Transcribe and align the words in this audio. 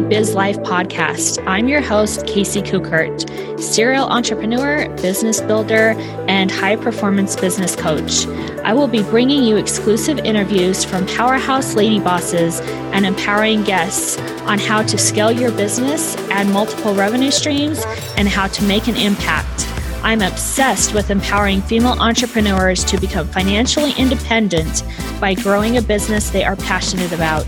Biz 0.00 0.34
Life 0.34 0.58
podcast. 0.58 1.42
I'm 1.46 1.68
your 1.68 1.80
host, 1.80 2.26
Casey 2.26 2.60
Kukert, 2.62 3.60
serial 3.60 4.06
entrepreneur, 4.06 4.88
business 4.96 5.40
builder, 5.40 5.94
and 6.28 6.50
high 6.50 6.76
performance 6.76 7.36
business 7.36 7.74
coach. 7.74 8.26
I 8.64 8.72
will 8.74 8.88
be 8.88 9.02
bringing 9.02 9.42
you 9.42 9.56
exclusive 9.56 10.18
interviews 10.18 10.84
from 10.84 11.06
powerhouse 11.06 11.74
lady 11.74 12.00
bosses 12.00 12.60
and 12.92 13.06
empowering 13.06 13.62
guests 13.62 14.18
on 14.42 14.58
how 14.58 14.82
to 14.82 14.98
scale 14.98 15.32
your 15.32 15.50
business, 15.52 16.16
add 16.30 16.46
multiple 16.48 16.94
revenue 16.94 17.30
streams, 17.30 17.84
and 18.16 18.28
how 18.28 18.46
to 18.48 18.64
make 18.64 18.88
an 18.88 18.96
impact. 18.96 19.68
I'm 20.02 20.22
obsessed 20.22 20.94
with 20.94 21.10
empowering 21.10 21.62
female 21.62 21.96
entrepreneurs 22.00 22.84
to 22.84 23.00
become 23.00 23.26
financially 23.28 23.92
independent 23.98 24.84
by 25.20 25.34
growing 25.34 25.78
a 25.78 25.82
business 25.82 26.30
they 26.30 26.44
are 26.44 26.56
passionate 26.56 27.12
about. 27.12 27.46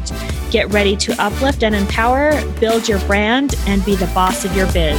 Get 0.51 0.73
ready 0.73 0.97
to 0.97 1.23
uplift 1.23 1.63
and 1.63 1.75
empower, 1.75 2.43
build 2.55 2.89
your 2.89 2.99
brand, 3.01 3.55
and 3.67 3.85
be 3.85 3.95
the 3.97 4.07
boss 4.15 4.47
of 4.47 4.57
your 4.57 4.65
biz. 4.73 4.99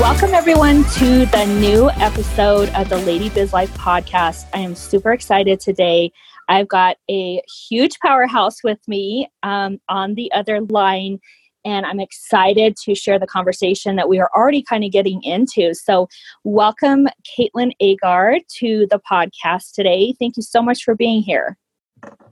Welcome, 0.00 0.34
everyone, 0.34 0.82
to 0.94 1.26
the 1.26 1.46
new 1.60 1.88
episode 1.90 2.68
of 2.70 2.88
the 2.88 2.98
Lady 2.98 3.28
Biz 3.28 3.52
Life 3.52 3.72
podcast. 3.78 4.46
I 4.52 4.58
am 4.58 4.74
super 4.74 5.12
excited 5.12 5.60
today. 5.60 6.10
I've 6.48 6.66
got 6.66 6.96
a 7.08 7.40
huge 7.68 8.00
powerhouse 8.00 8.64
with 8.64 8.80
me 8.88 9.28
um, 9.44 9.80
on 9.88 10.14
the 10.14 10.32
other 10.32 10.62
line 10.62 11.20
and 11.64 11.86
I'm 11.86 12.00
excited 12.00 12.76
to 12.78 12.94
share 12.94 13.18
the 13.18 13.26
conversation 13.26 13.96
that 13.96 14.08
we 14.08 14.18
are 14.18 14.30
already 14.34 14.62
kind 14.62 14.84
of 14.84 14.92
getting 14.92 15.22
into. 15.22 15.74
So, 15.74 16.08
welcome, 16.44 17.08
Caitlin 17.24 17.72
Agar, 17.80 18.38
to 18.58 18.86
the 18.90 19.00
podcast 19.10 19.72
today. 19.72 20.14
Thank 20.18 20.36
you 20.36 20.42
so 20.42 20.62
much 20.62 20.84
for 20.84 20.94
being 20.94 21.22
here. 21.22 21.56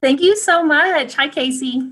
Thank 0.00 0.20
you 0.20 0.36
so 0.36 0.62
much. 0.62 1.14
Hi, 1.14 1.28
Casey. 1.28 1.90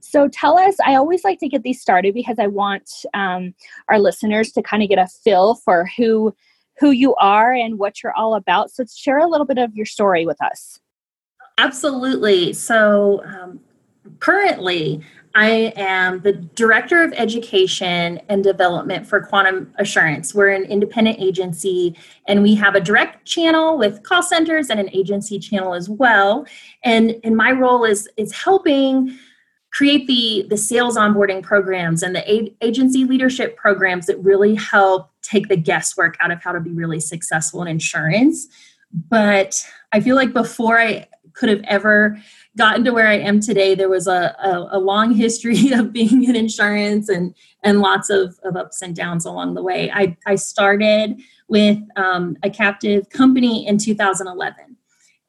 So, 0.00 0.28
tell 0.28 0.58
us, 0.58 0.76
I 0.84 0.94
always 0.94 1.24
like 1.24 1.38
to 1.40 1.48
get 1.48 1.62
these 1.62 1.80
started 1.80 2.14
because 2.14 2.38
I 2.38 2.46
want 2.46 2.90
um, 3.14 3.54
our 3.88 3.98
listeners 3.98 4.52
to 4.52 4.62
kind 4.62 4.82
of 4.82 4.88
get 4.88 4.98
a 4.98 5.06
feel 5.06 5.54
for 5.56 5.88
who 5.96 6.34
who 6.78 6.92
you 6.92 7.16
are 7.16 7.52
and 7.52 7.76
what 7.76 8.02
you're 8.02 8.14
all 8.14 8.34
about. 8.34 8.70
So, 8.70 8.84
share 8.92 9.18
a 9.18 9.26
little 9.28 9.46
bit 9.46 9.58
of 9.58 9.74
your 9.74 9.86
story 9.86 10.26
with 10.26 10.42
us. 10.42 10.80
Absolutely. 11.58 12.52
So, 12.52 13.22
um, 13.24 13.60
currently, 14.20 15.02
I 15.40 15.72
am 15.76 16.22
the 16.22 16.32
Director 16.32 17.04
of 17.04 17.12
Education 17.12 18.20
and 18.28 18.42
Development 18.42 19.06
for 19.06 19.20
Quantum 19.20 19.72
Assurance. 19.78 20.34
We're 20.34 20.48
an 20.48 20.64
independent 20.64 21.20
agency 21.20 21.96
and 22.26 22.42
we 22.42 22.56
have 22.56 22.74
a 22.74 22.80
direct 22.80 23.24
channel 23.24 23.78
with 23.78 24.02
call 24.02 24.24
centers 24.24 24.68
and 24.68 24.80
an 24.80 24.90
agency 24.92 25.38
channel 25.38 25.74
as 25.74 25.88
well. 25.88 26.44
And, 26.82 27.20
and 27.22 27.36
my 27.36 27.52
role 27.52 27.84
is, 27.84 28.08
is 28.16 28.32
helping 28.32 29.16
create 29.72 30.08
the, 30.08 30.44
the 30.50 30.56
sales 30.56 30.96
onboarding 30.96 31.44
programs 31.44 32.02
and 32.02 32.16
the 32.16 32.28
a- 32.28 32.52
agency 32.60 33.04
leadership 33.04 33.56
programs 33.56 34.06
that 34.06 34.18
really 34.18 34.56
help 34.56 35.08
take 35.22 35.46
the 35.46 35.56
guesswork 35.56 36.16
out 36.18 36.32
of 36.32 36.42
how 36.42 36.50
to 36.50 36.58
be 36.58 36.72
really 36.72 36.98
successful 36.98 37.62
in 37.62 37.68
insurance. 37.68 38.48
But 39.08 39.64
I 39.92 40.00
feel 40.00 40.16
like 40.16 40.32
before 40.32 40.80
I 40.80 41.06
could 41.38 41.48
have 41.48 41.62
ever 41.64 42.18
gotten 42.56 42.84
to 42.84 42.92
where 42.92 43.06
I 43.06 43.18
am 43.18 43.40
today, 43.40 43.74
there 43.74 43.88
was 43.88 44.08
a, 44.08 44.34
a, 44.42 44.68
a, 44.72 44.78
long 44.78 45.12
history 45.12 45.70
of 45.72 45.92
being 45.92 46.24
in 46.24 46.34
insurance 46.34 47.08
and, 47.08 47.34
and 47.62 47.80
lots 47.80 48.10
of, 48.10 48.38
of 48.42 48.56
ups 48.56 48.82
and 48.82 48.94
downs 48.94 49.24
along 49.24 49.54
the 49.54 49.62
way. 49.62 49.90
I, 49.90 50.16
I 50.26 50.34
started 50.34 51.20
with 51.46 51.78
um, 51.96 52.36
a 52.42 52.50
captive 52.50 53.08
company 53.10 53.66
in 53.66 53.78
2011. 53.78 54.76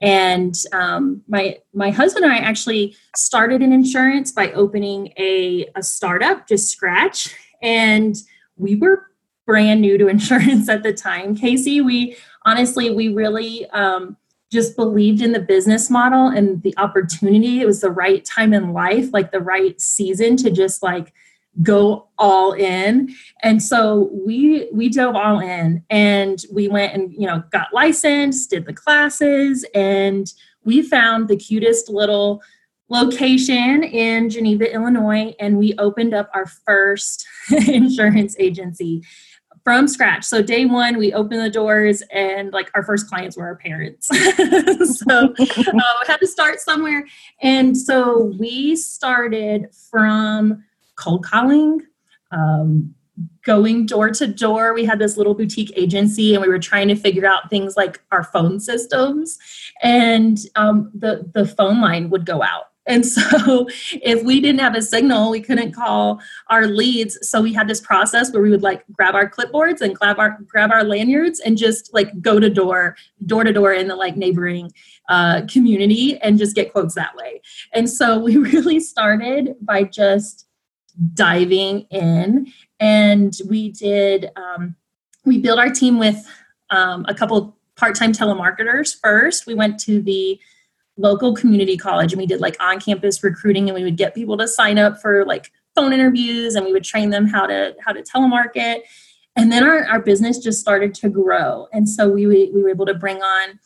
And 0.02 0.56
um, 0.72 1.22
my 1.28 1.58
my 1.74 1.90
husband 1.90 2.24
and 2.24 2.34
I 2.34 2.38
actually 2.38 2.96
started 3.18 3.62
in 3.62 3.74
insurance 3.74 4.32
by 4.32 4.50
opening 4.54 5.12
a, 5.18 5.70
a 5.76 5.84
startup, 5.84 6.48
just 6.48 6.72
scratch. 6.72 7.36
And 7.62 8.16
we 8.56 8.78
were 8.78 9.08
brand 9.46 9.82
new 9.82 9.98
to 9.98 10.08
insurance 10.16 10.70
at 10.70 10.84
the 10.84 10.94
time. 10.94 11.36
Casey, 11.36 11.82
we 11.82 12.16
honestly, 12.46 12.92
we 12.92 13.10
really 13.10 13.70
um, 13.72 14.16
just 14.52 14.76
believed 14.76 15.22
in 15.22 15.32
the 15.32 15.40
business 15.40 15.90
model 15.90 16.28
and 16.28 16.62
the 16.64 16.74
opportunity. 16.78 17.62
It 17.62 17.68
was 17.68 17.82
the 17.82 17.92
right 17.92 18.24
time 18.26 18.54
in 18.54 18.74
life, 18.74 19.14
like 19.14 19.32
the 19.32 19.40
right 19.40 19.80
season 19.80 20.38
to 20.38 20.50
just 20.50 20.82
like 20.82 21.14
go 21.62 22.08
all 22.18 22.54
in. 22.54 23.14
And 23.44 23.62
so 23.62 24.10
we 24.14 24.70
we 24.74 24.90
dove 24.90 25.16
all 25.16 25.40
in 25.40 25.84
and 25.90 26.44
we 26.52 26.68
went 26.68 26.94
and 26.94 27.14
you 27.14 27.28
know 27.28 27.44
got 27.52 27.68
licensed, 27.74 28.50
did 28.50 28.66
the 28.66 28.74
classes, 28.74 29.66
and 29.76 30.32
we 30.64 30.82
found 30.82 31.28
the 31.28 31.38
cutest 31.38 31.90
little 31.90 32.42
location 32.90 33.84
in 33.84 34.30
Geneva, 34.30 34.74
Illinois, 34.74 35.36
and 35.40 35.58
we 35.58 35.76
opened 35.78 36.14
up 36.14 36.30
our 36.34 36.48
first 36.48 37.26
insurance 37.68 38.36
agency 38.40 39.04
from 39.64 39.88
scratch. 39.88 40.24
So 40.24 40.42
day 40.42 40.66
one, 40.66 40.98
we 40.98 41.14
opened 41.14 41.42
the 41.42 41.50
doors, 41.50 42.02
and 42.12 42.52
like 42.52 42.72
our 42.76 42.84
first 42.84 43.08
clients 43.08 43.38
were 43.38 43.46
our 43.46 43.56
parents. 43.56 44.08
so 44.08 44.16
uh, 45.10 45.34
we 45.38 46.08
had 46.08 46.18
to 46.18 46.28
start 46.28 46.60
somewhere, 46.60 47.06
and 47.42 47.78
so 47.78 48.34
we 48.40 48.76
started 48.76 49.68
from 49.92 50.64
cold 50.96 51.26
calling. 51.26 51.82
Um, 52.32 52.94
going 53.44 53.86
door 53.86 54.12
to 54.12 54.28
door. 54.28 54.74
We 54.74 54.86
had 54.86 55.00
this 55.00 55.18
little 55.18 55.34
boutique 55.34 55.74
agency 55.76 56.34
and 56.34 56.42
we 56.42 56.48
were 56.48 56.60
trying 56.60 56.88
to 56.90 56.96
figure 56.96 57.26
out 57.26 57.50
things 57.50 57.76
like 57.76 58.02
our 58.12 58.24
phone 58.24 58.60
systems. 58.60 59.38
And 59.82 60.38
um, 60.56 60.92
the, 60.94 61.30
the 61.34 61.46
phone 61.46 61.82
line 61.82 62.10
would 62.12 62.26
go 62.26 62.44
out. 62.44 62.69
And 62.90 63.06
so 63.06 63.68
if 63.94 64.24
we 64.24 64.42
didn't 64.42 64.60
have 64.60 64.76
a 64.76 64.82
signal, 64.82 65.30
we 65.30 65.40
couldn't 65.40 65.72
call 65.72 66.20
our 66.48 66.68
leads. 66.68 67.18
So 67.30 67.42
we 67.42 67.54
had 67.54 67.70
this 67.70 67.80
process 67.80 68.34
where 68.34 68.42
we 68.42 68.50
would 68.50 68.64
like 68.64 68.84
grab 68.92 69.16
our 69.16 69.30
clipboards 69.30 69.80
and 69.80 69.96
grab 69.96 70.20
our 70.20 70.38
grab 70.48 70.72
our 70.72 70.84
lanyards 70.84 71.40
and 71.40 71.58
just 71.58 71.94
like 71.94 72.20
go 72.22 72.40
to 72.40 72.50
door, 72.50 72.98
door 73.26 73.46
to 73.46 73.54
door 73.54 73.72
in 73.72 73.88
the 73.88 73.96
like 73.96 74.18
neighboring 74.18 74.74
uh, 75.08 75.44
community 75.50 76.18
and 76.18 76.38
just 76.38 76.56
get 76.56 76.74
quotes 76.74 76.96
that 76.96 77.16
way. 77.16 77.42
And 77.74 77.90
so 77.90 78.20
we 78.26 78.36
really 78.36 78.82
started 78.82 79.56
by 79.62 79.84
just 79.84 80.48
diving 81.14 81.82
in 81.92 82.52
and 82.80 83.38
we 83.48 83.72
did 83.72 84.32
um, 84.36 84.76
we 85.26 85.38
built 85.38 85.60
our 85.60 85.70
team 85.70 86.00
with 86.00 86.26
um, 86.72 87.06
a 87.08 87.14
couple 87.14 87.56
part-time 87.78 88.12
telemarketers 88.12 89.00
first 89.02 89.46
we 89.46 89.54
went 89.54 89.80
to 89.80 90.02
the 90.02 90.38
local 91.00 91.34
community 91.34 91.78
college 91.78 92.12
and 92.12 92.20
we 92.20 92.26
did 92.26 92.42
like 92.42 92.58
on 92.60 92.80
campus 92.80 93.24
recruiting 93.24 93.70
and 93.70 93.76
we 93.76 93.84
would 93.84 93.96
get 93.96 94.14
people 94.14 94.38
to 94.38 94.48
sign 94.48 94.78
up 94.78 95.02
for 95.02 95.26
like 95.26 95.52
phone 95.74 95.94
interviews 95.94 96.56
and 96.56 96.66
we 96.66 96.74
would 96.74 96.84
train 96.84 97.10
them 97.10 97.26
how 97.26 97.48
to 97.48 97.74
how 97.84 97.92
to 97.94 98.04
telemarket. 98.04 98.82
And 99.36 99.52
then 99.52 99.64
our, 99.64 99.86
our 99.86 100.02
business 100.02 100.40
just 100.40 100.60
started 100.60 100.94
to 100.96 101.10
grow 101.10 101.68
and 101.72 101.88
so 101.88 102.10
we, 102.10 102.28
we 102.28 102.62
were 102.62 102.70
able 102.70 102.86
to 102.86 102.94
bring 102.94 103.22
on 103.22 103.60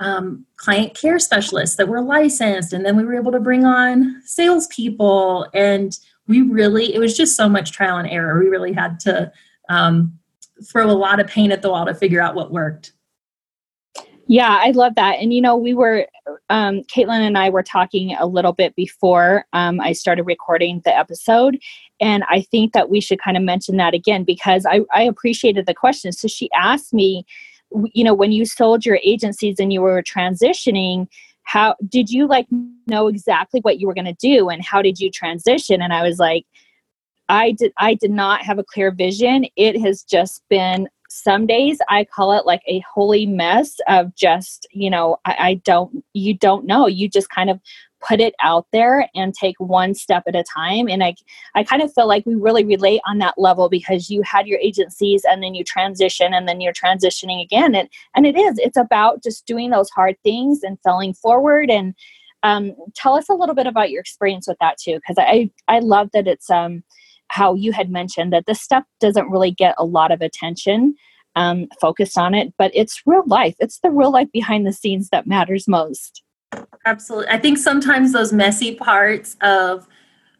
um, 0.00 0.46
client 0.56 0.94
care 0.94 1.18
specialists 1.18 1.76
that 1.76 1.88
were 1.88 2.02
licensed 2.02 2.72
and 2.72 2.84
then 2.84 2.96
we 2.96 3.04
were 3.04 3.14
able 3.14 3.32
to 3.32 3.40
bring 3.40 3.64
on 3.64 4.20
salespeople 4.24 5.46
and 5.54 5.98
we 6.26 6.42
really 6.42 6.94
it 6.94 6.98
was 6.98 7.16
just 7.16 7.36
so 7.36 7.48
much 7.48 7.72
trial 7.72 7.96
and 7.96 8.08
error. 8.08 8.38
We 8.38 8.48
really 8.48 8.72
had 8.72 9.00
to 9.00 9.32
um, 9.70 10.18
throw 10.70 10.90
a 10.90 10.92
lot 10.92 11.20
of 11.20 11.26
paint 11.26 11.52
at 11.52 11.62
the 11.62 11.70
wall 11.70 11.86
to 11.86 11.94
figure 11.94 12.20
out 12.20 12.34
what 12.34 12.52
worked 12.52 12.92
yeah, 14.30 14.60
I 14.62 14.70
love 14.70 14.94
that. 14.94 15.16
And 15.18 15.34
you 15.34 15.40
know, 15.40 15.56
we 15.56 15.74
were 15.74 16.06
um, 16.50 16.82
Caitlin 16.84 17.18
and 17.18 17.36
I 17.36 17.50
were 17.50 17.64
talking 17.64 18.14
a 18.14 18.26
little 18.26 18.52
bit 18.52 18.76
before 18.76 19.44
um, 19.52 19.80
I 19.80 19.92
started 19.92 20.22
recording 20.22 20.82
the 20.84 20.96
episode, 20.96 21.58
and 22.00 22.22
I 22.30 22.42
think 22.42 22.72
that 22.72 22.90
we 22.90 23.00
should 23.00 23.20
kind 23.20 23.36
of 23.36 23.42
mention 23.42 23.76
that 23.78 23.92
again 23.92 24.22
because 24.22 24.64
I, 24.66 24.82
I 24.94 25.02
appreciated 25.02 25.66
the 25.66 25.74
question. 25.74 26.12
So 26.12 26.28
she 26.28 26.48
asked 26.54 26.94
me, 26.94 27.26
you 27.92 28.04
know, 28.04 28.14
when 28.14 28.30
you 28.30 28.44
sold 28.44 28.86
your 28.86 29.00
agencies 29.02 29.56
and 29.58 29.72
you 29.72 29.80
were 29.80 30.00
transitioning, 30.00 31.08
how 31.42 31.74
did 31.88 32.08
you 32.08 32.28
like 32.28 32.46
know 32.86 33.08
exactly 33.08 33.58
what 33.62 33.80
you 33.80 33.88
were 33.88 33.94
going 33.94 34.04
to 34.04 34.12
do, 34.12 34.48
and 34.48 34.64
how 34.64 34.80
did 34.80 35.00
you 35.00 35.10
transition? 35.10 35.82
And 35.82 35.92
I 35.92 36.04
was 36.04 36.20
like. 36.20 36.46
I 37.32 37.52
did 37.52 37.72
I 37.76 37.94
did 37.94 38.10
not 38.10 38.42
have 38.42 38.58
a 38.58 38.64
clear 38.64 38.90
vision. 38.90 39.46
It 39.54 39.80
has 39.80 40.02
just 40.02 40.42
been 40.50 40.88
some 41.10 41.44
days 41.44 41.78
I 41.88 42.04
call 42.04 42.32
it 42.32 42.46
like 42.46 42.62
a 42.68 42.82
holy 42.92 43.26
mess 43.26 43.76
of 43.88 44.14
just, 44.14 44.66
you 44.70 44.88
know, 44.88 45.16
I, 45.24 45.36
I, 45.38 45.54
don't, 45.54 46.04
you 46.14 46.34
don't 46.34 46.66
know. 46.66 46.86
You 46.86 47.08
just 47.08 47.30
kind 47.30 47.50
of 47.50 47.60
put 48.00 48.20
it 48.20 48.32
out 48.40 48.66
there 48.72 49.08
and 49.16 49.34
take 49.34 49.56
one 49.58 49.92
step 49.92 50.22
at 50.28 50.36
a 50.36 50.44
time. 50.44 50.88
And 50.88 51.02
I, 51.02 51.16
I 51.56 51.64
kind 51.64 51.82
of 51.82 51.92
feel 51.92 52.06
like 52.06 52.24
we 52.26 52.36
really 52.36 52.64
relate 52.64 53.00
on 53.06 53.18
that 53.18 53.34
level 53.36 53.68
because 53.68 54.08
you 54.08 54.22
had 54.22 54.46
your 54.46 54.60
agencies 54.60 55.22
and 55.28 55.42
then 55.42 55.52
you 55.52 55.64
transition 55.64 56.32
and 56.32 56.48
then 56.48 56.60
you're 56.60 56.72
transitioning 56.72 57.42
again. 57.42 57.74
And, 57.74 57.88
and 58.14 58.24
it 58.24 58.36
is, 58.38 58.58
it's 58.58 58.78
about 58.78 59.20
just 59.20 59.46
doing 59.46 59.70
those 59.70 59.90
hard 59.90 60.14
things 60.22 60.62
and 60.62 60.78
falling 60.84 61.12
forward. 61.12 61.70
And 61.70 61.92
um, 62.44 62.76
tell 62.94 63.16
us 63.16 63.28
a 63.28 63.34
little 63.34 63.56
bit 63.56 63.66
about 63.66 63.90
your 63.90 64.00
experience 64.00 64.46
with 64.46 64.58
that 64.60 64.78
too. 64.78 65.00
Cause 65.04 65.16
I, 65.18 65.50
I 65.66 65.80
love 65.80 66.10
that 66.12 66.28
it's, 66.28 66.48
um, 66.50 66.84
how 67.30 67.54
you 67.54 67.70
had 67.70 67.90
mentioned 67.90 68.32
that 68.32 68.44
this 68.46 68.60
stuff 68.60 68.82
doesn't 68.98 69.30
really 69.30 69.52
get 69.52 69.76
a 69.78 69.84
lot 69.84 70.10
of 70.10 70.20
attention 70.20 70.96
um, 71.36 71.68
focused 71.80 72.18
on 72.18 72.34
it, 72.34 72.52
but 72.58 72.72
it's 72.74 73.02
real 73.06 73.22
life. 73.26 73.54
It's 73.60 73.78
the 73.78 73.90
real 73.90 74.10
life 74.10 74.26
behind 74.32 74.66
the 74.66 74.72
scenes 74.72 75.10
that 75.10 75.28
matters 75.28 75.68
most. 75.68 76.24
Absolutely. 76.84 77.28
I 77.28 77.38
think 77.38 77.58
sometimes 77.58 78.12
those 78.12 78.32
messy 78.32 78.74
parts 78.74 79.36
of 79.42 79.86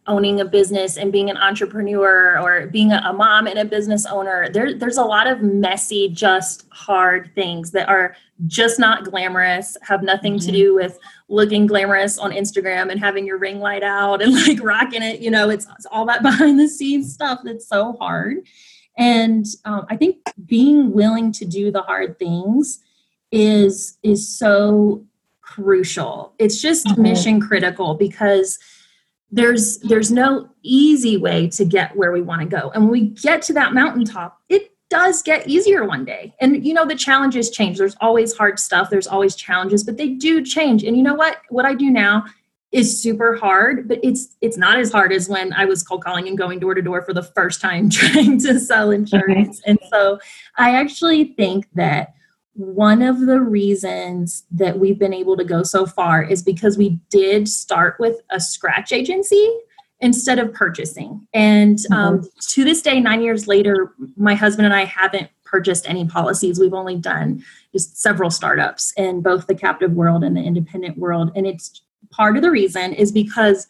owning 0.09 0.41
a 0.41 0.45
business 0.45 0.97
and 0.97 1.13
being 1.13 1.31
an 1.31 1.37
entrepreneur 1.37 2.41
or 2.41 2.67
being 2.67 2.91
a, 2.91 3.13
mom 3.13 3.47
and 3.47 3.59
a 3.59 3.65
business 3.65 4.05
owner 4.07 4.49
there, 4.49 4.75
there's 4.75 4.97
a 4.97 5.05
lot 5.05 5.29
of 5.29 5.43
messy 5.43 6.09
just 6.09 6.67
hard 6.73 7.31
things 7.37 7.71
that 7.71 7.89
are 7.89 8.17
just 8.49 8.81
not 8.81 9.05
glamorous 9.05 9.77
have 9.83 10.03
nothing 10.03 10.35
mm-hmm. 10.35 10.47
to 10.47 10.53
do 10.53 10.75
with 10.75 10.99
looking 11.31 11.67
glamorous 11.67 12.19
on 12.19 12.33
instagram 12.33 12.91
and 12.91 13.01
having 13.01 13.27
your 13.27 13.39
ring 13.39 13.61
light 13.61 13.83
out 13.83 14.21
and 14.21 14.35
like 14.47 14.63
rocking 14.63 15.03
it 15.03 15.21
you 15.21 15.31
know 15.31 15.49
it's, 15.49 15.67
it's 15.77 15.87
all 15.87 16.05
that 16.05 16.23
behind 16.31 16.59
the 16.59 16.69
scenes 16.69 17.13
stuff 17.13 17.41
that's 17.45 17.67
so 17.67 17.95
hard. 17.95 18.39
And 18.99 19.47
um, 19.65 19.87
i 19.89 19.97
think 19.97 20.19
being 20.45 20.93
willing 20.93 21.33
to 21.33 21.45
do 21.45 21.71
the 21.71 21.83
hard 21.83 22.19
things 22.19 22.81
is 23.33 23.99
is 24.03 24.29
so 24.29 25.05
crucial. 25.41 26.35
It's 26.39 26.61
just 26.61 26.87
mm-hmm. 26.87 27.03
mission 27.03 27.41
critical 27.41 27.95
because 27.95 28.59
there's 29.31 29.79
there's 29.79 30.11
no 30.11 30.49
easy 30.63 31.17
way 31.17 31.49
to 31.49 31.65
get 31.65 31.97
where 31.97 32.13
we 32.13 32.23
want 32.23 32.41
to 32.43 32.47
go. 32.47 32.71
And 32.75 32.85
when 32.85 32.93
we 32.93 33.07
get 33.09 33.43
to 33.43 33.53
that 33.55 33.75
mountaintop 33.75 34.41
it 34.49 34.70
does 34.91 35.23
get 35.23 35.47
easier 35.49 35.85
one 35.85 36.05
day. 36.05 36.35
And 36.41 36.67
you 36.67 36.75
know 36.75 36.85
the 36.85 36.97
challenges 36.97 37.51
change. 37.51 37.79
There's 37.79 37.97
always 38.01 38.37
hard 38.37 38.59
stuff. 38.59 38.91
There's 38.91 39.07
always 39.07 39.35
challenges 39.35 39.85
but 39.85 39.97
they 39.97 40.09
do 40.09 40.45
change. 40.45 40.85
And 40.85 40.97
you 40.97 41.03
know 41.03 41.15
what? 41.15 41.39
What 41.49 41.65
i 41.65 41.75
do 41.75 41.91
now 41.91 42.25
is 42.73 43.03
super 43.03 43.35
hard 43.35 43.89
but 43.89 43.99
it's 44.01 44.37
it's 44.41 44.57
not 44.57 44.79
as 44.79 44.93
hard 44.93 45.13
as 45.13 45.29
when 45.29 45.53
i 45.55 45.65
was 45.65 45.83
cold 45.83 46.05
calling 46.05 46.29
and 46.29 46.39
going 46.39 46.61
door 46.61 46.73
to 46.73 46.81
door 46.81 47.03
for 47.03 47.13
the 47.13 47.23
first 47.23 47.61
time 47.61 47.91
trying 48.01 48.39
to 48.39 48.61
sell 48.61 48.91
insurance. 48.91 49.61
Mm-hmm. 49.61 49.71
And 49.71 49.79
so 49.91 50.19
i 50.57 50.77
actually 50.77 51.25
think 51.35 51.67
that 51.75 52.15
one 52.55 53.01
of 53.01 53.21
the 53.21 53.41
reasons 53.41 54.45
that 54.51 54.79
we've 54.79 54.99
been 54.99 55.15
able 55.15 55.37
to 55.37 55.45
go 55.45 55.63
so 55.63 55.87
far 55.87 56.23
is 56.23 56.43
because 56.43 56.77
we 56.77 57.01
did 57.09 57.49
start 57.49 57.97
with 57.99 58.21
a 58.31 58.39
scratch 58.41 58.93
agency 58.93 59.51
instead 60.01 60.39
of 60.39 60.53
purchasing. 60.53 61.27
And 61.35 61.79
um, 61.93 62.19
mm-hmm. 62.19 62.27
to 62.49 62.65
this 62.65 62.83
day, 62.83 63.01
nine 63.01 63.23
years 63.23 63.47
later, 63.47 63.93
my 64.17 64.35
husband 64.35 64.67
and 64.67 64.75
I 64.75 64.85
haven't 64.85 65.31
purchased 65.45 65.89
any 65.89 66.07
policies. 66.07 66.59
We've 66.59 66.75
only 66.75 66.97
done 66.97 67.45
just 67.73 68.01
several 68.01 68.31
startups 68.31 68.93
in 68.97 69.21
both 69.21 69.47
the 69.47 69.55
captive 69.55 69.93
world 69.93 70.25
and 70.25 70.37
the 70.37 70.43
independent 70.43 70.97
world. 70.97 71.33
And 71.35 71.47
it's 71.47 71.83
part 72.11 72.37
of 72.37 72.43
the 72.43 72.51
reason 72.51 72.93
is 72.93 73.13
because 73.13 73.67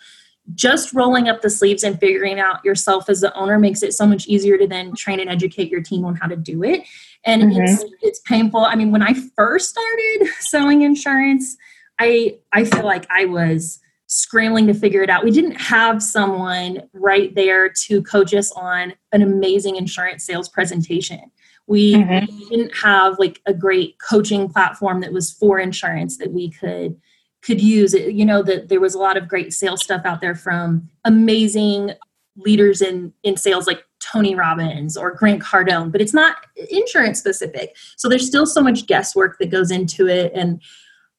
just 0.54 0.92
rolling 0.94 1.28
up 1.28 1.42
the 1.42 1.50
sleeves 1.50 1.82
and 1.82 1.98
figuring 1.98 2.40
out 2.40 2.64
yourself 2.64 3.08
as 3.08 3.20
the 3.20 3.34
owner 3.34 3.58
makes 3.58 3.82
it 3.82 3.92
so 3.92 4.06
much 4.06 4.26
easier 4.26 4.58
to 4.58 4.66
then 4.66 4.94
train 4.94 5.20
and 5.20 5.30
educate 5.30 5.70
your 5.70 5.82
team 5.82 6.04
on 6.04 6.16
how 6.16 6.26
to 6.26 6.36
do 6.36 6.62
it 6.64 6.82
and 7.24 7.42
mm-hmm. 7.42 7.60
it's 7.60 7.84
it's 8.00 8.20
painful 8.20 8.64
i 8.64 8.74
mean 8.74 8.90
when 8.90 9.02
i 9.02 9.14
first 9.36 9.70
started 9.70 10.28
selling 10.40 10.82
insurance 10.82 11.56
i 12.00 12.36
i 12.52 12.64
feel 12.64 12.84
like 12.84 13.06
i 13.10 13.24
was 13.26 13.80
scrambling 14.12 14.66
to 14.66 14.74
figure 14.74 15.02
it 15.02 15.08
out 15.08 15.22
we 15.22 15.30
didn't 15.30 15.52
have 15.52 16.02
someone 16.02 16.82
right 16.92 17.32
there 17.36 17.68
to 17.68 18.02
coach 18.02 18.34
us 18.34 18.50
on 18.52 18.92
an 19.12 19.22
amazing 19.22 19.76
insurance 19.76 20.24
sales 20.24 20.48
presentation 20.48 21.20
we 21.68 21.94
mm-hmm. 21.94 22.48
didn't 22.48 22.76
have 22.76 23.16
like 23.20 23.40
a 23.46 23.54
great 23.54 23.96
coaching 24.00 24.48
platform 24.48 25.00
that 25.00 25.12
was 25.12 25.30
for 25.30 25.60
insurance 25.60 26.18
that 26.18 26.32
we 26.32 26.50
could 26.50 27.00
could 27.40 27.60
use 27.60 27.94
it 27.94 28.12
you 28.12 28.24
know 28.24 28.42
that 28.42 28.68
there 28.68 28.80
was 28.80 28.96
a 28.96 28.98
lot 28.98 29.16
of 29.16 29.28
great 29.28 29.52
sales 29.52 29.80
stuff 29.80 30.02
out 30.04 30.20
there 30.20 30.34
from 30.34 30.90
amazing 31.04 31.92
leaders 32.36 32.82
in 32.82 33.12
in 33.22 33.36
sales 33.36 33.68
like 33.68 33.84
Tony 34.00 34.34
Robbins 34.34 34.96
or 34.96 35.12
Grant 35.12 35.42
Cardone, 35.42 35.92
but 35.92 36.00
it's 36.00 36.14
not 36.14 36.36
insurance 36.70 37.18
specific. 37.18 37.76
So 37.96 38.08
there's 38.08 38.26
still 38.26 38.46
so 38.46 38.62
much 38.62 38.86
guesswork 38.86 39.38
that 39.38 39.50
goes 39.50 39.70
into 39.70 40.08
it. 40.08 40.32
And 40.34 40.62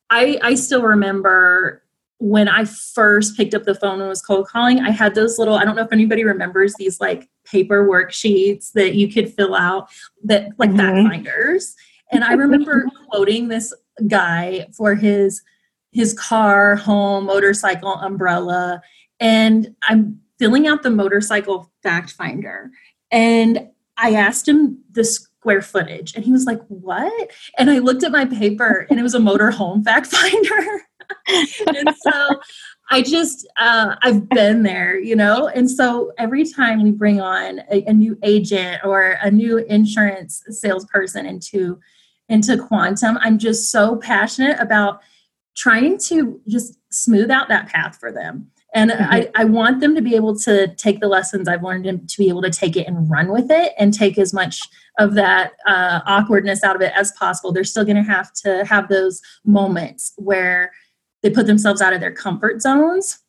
I, 0.09 0.39
I 0.41 0.55
still 0.55 0.81
remember 0.81 1.83
when 2.21 2.47
I 2.47 2.65
first 2.65 3.35
picked 3.35 3.55
up 3.55 3.63
the 3.63 3.73
phone 3.73 3.99
and 3.99 4.07
was 4.07 4.21
cold 4.21 4.47
calling, 4.47 4.79
I 4.79 4.91
had 4.91 5.15
those 5.15 5.39
little, 5.39 5.55
I 5.55 5.65
don't 5.65 5.75
know 5.75 5.81
if 5.81 5.91
anybody 5.91 6.23
remembers 6.23 6.75
these 6.75 7.01
like 7.01 7.27
paper 7.45 7.87
worksheets 7.89 8.73
that 8.73 8.93
you 8.93 9.11
could 9.11 9.33
fill 9.33 9.55
out 9.55 9.89
that 10.25 10.49
like 10.59 10.69
mm-hmm. 10.69 10.77
fact 10.77 11.07
finders. 11.07 11.75
And 12.11 12.23
I 12.23 12.33
remember 12.33 12.85
quoting 13.09 13.47
this 13.47 13.73
guy 14.07 14.67
for 14.77 14.93
his 14.93 15.41
his 15.93 16.13
car, 16.13 16.75
home, 16.75 17.25
motorcycle, 17.25 17.95
umbrella. 17.95 18.81
And 19.19 19.75
I'm 19.81 20.21
filling 20.37 20.67
out 20.67 20.83
the 20.83 20.91
motorcycle 20.91 21.71
fact 21.81 22.11
finder 22.11 22.69
and 23.09 23.67
I 23.97 24.13
asked 24.13 24.47
him 24.47 24.77
the 24.91 25.03
square 25.03 25.61
footage 25.63 26.15
and 26.15 26.23
he 26.23 26.31
was 26.31 26.45
like, 26.45 26.61
What? 26.67 27.31
And 27.57 27.71
I 27.71 27.79
looked 27.79 28.03
at 28.03 28.11
my 28.11 28.25
paper 28.25 28.85
and 28.91 28.99
it 28.99 29.03
was 29.03 29.15
a 29.15 29.19
motor 29.19 29.49
home 29.49 29.83
fact 29.83 30.05
finder. 30.11 30.83
and 31.27 31.95
so 31.99 32.39
I 32.89 33.01
just, 33.01 33.47
uh, 33.57 33.95
I've 34.01 34.27
been 34.29 34.63
there, 34.63 34.99
you 34.99 35.15
know? 35.15 35.47
And 35.47 35.69
so 35.69 36.11
every 36.17 36.45
time 36.45 36.83
we 36.83 36.91
bring 36.91 37.21
on 37.21 37.61
a, 37.71 37.83
a 37.85 37.93
new 37.93 38.17
agent 38.23 38.81
or 38.83 39.17
a 39.21 39.31
new 39.31 39.57
insurance 39.57 40.43
salesperson 40.49 41.25
into, 41.25 41.79
into 42.29 42.57
quantum, 42.57 43.17
I'm 43.21 43.37
just 43.37 43.71
so 43.71 43.95
passionate 43.97 44.59
about 44.59 45.01
trying 45.55 45.97
to 45.97 46.39
just 46.47 46.77
smooth 46.91 47.31
out 47.31 47.49
that 47.49 47.67
path 47.67 47.97
for 47.99 48.11
them 48.11 48.51
and 48.73 48.91
mm-hmm. 48.91 49.03
I, 49.03 49.29
I 49.35 49.45
want 49.45 49.81
them 49.81 49.95
to 49.95 50.01
be 50.01 50.15
able 50.15 50.37
to 50.39 50.73
take 50.75 50.99
the 50.99 51.07
lessons 51.07 51.47
I've 51.47 51.63
learned 51.63 51.85
and 51.85 52.07
to 52.07 52.17
be 52.17 52.29
able 52.29 52.41
to 52.43 52.49
take 52.49 52.77
it 52.77 52.87
and 52.87 53.09
run 53.09 53.31
with 53.31 53.51
it 53.51 53.73
and 53.77 53.93
take 53.93 54.17
as 54.17 54.33
much 54.33 54.59
of 54.97 55.13
that 55.15 55.53
uh, 55.67 56.01
awkwardness 56.05 56.63
out 56.63 56.75
of 56.75 56.81
it 56.81 56.93
as 56.95 57.11
possible. 57.13 57.51
They're 57.51 57.63
still 57.63 57.85
going 57.85 57.97
to 57.97 58.03
have 58.03 58.31
to 58.45 58.63
have 58.65 58.87
those 58.87 59.21
moments 59.45 60.13
where 60.17 60.71
they 61.21 61.29
put 61.29 61.47
themselves 61.47 61.81
out 61.81 61.93
of 61.93 61.99
their 61.99 62.11
comfort 62.11 62.61
zones, 62.61 63.19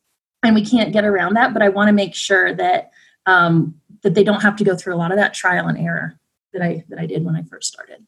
and 0.43 0.55
we 0.55 0.65
can't 0.65 0.93
get 0.93 1.05
around 1.05 1.35
that. 1.35 1.53
But 1.53 1.61
I 1.61 1.69
want 1.69 1.89
to 1.89 1.93
make 1.93 2.15
sure 2.15 2.53
that 2.55 2.91
um, 3.25 3.75
that 4.01 4.13
they 4.13 4.23
don't 4.23 4.41
have 4.41 4.55
to 4.57 4.63
go 4.63 4.75
through 4.75 4.95
a 4.95 4.97
lot 4.97 5.11
of 5.11 5.17
that 5.17 5.33
trial 5.33 5.67
and 5.67 5.77
error 5.77 6.19
that 6.53 6.61
I 6.61 6.83
that 6.89 6.99
I 6.99 7.05
did 7.05 7.23
when 7.25 7.35
I 7.35 7.43
first 7.43 7.71
started. 7.71 8.05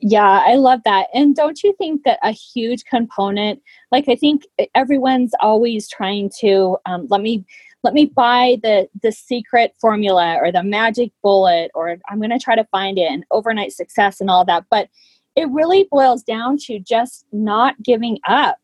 Yeah, 0.00 0.42
I 0.44 0.56
love 0.56 0.80
that. 0.84 1.08
And 1.14 1.34
don't 1.34 1.62
you 1.62 1.74
think 1.78 2.02
that 2.04 2.18
a 2.22 2.30
huge 2.30 2.84
component, 2.84 3.62
like 3.90 4.08
I 4.08 4.16
think 4.16 4.44
everyone's 4.74 5.32
always 5.40 5.88
trying 5.88 6.30
to 6.40 6.76
um, 6.86 7.06
let 7.08 7.22
me 7.22 7.44
let 7.82 7.94
me 7.94 8.06
buy 8.06 8.58
the 8.62 8.88
the 9.02 9.12
secret 9.12 9.74
formula 9.80 10.38
or 10.40 10.52
the 10.52 10.62
magic 10.62 11.12
bullet 11.22 11.70
or 11.74 11.96
I'm 12.08 12.18
going 12.18 12.30
to 12.30 12.38
try 12.38 12.56
to 12.56 12.64
find 12.64 12.98
it 12.98 13.10
and 13.10 13.24
overnight 13.30 13.72
success 13.72 14.20
and 14.20 14.28
all 14.28 14.44
that. 14.44 14.64
But 14.70 14.88
it 15.34 15.48
really 15.50 15.86
boils 15.90 16.22
down 16.22 16.56
to 16.58 16.78
just 16.78 17.26
not 17.32 17.80
giving 17.82 18.18
up 18.26 18.58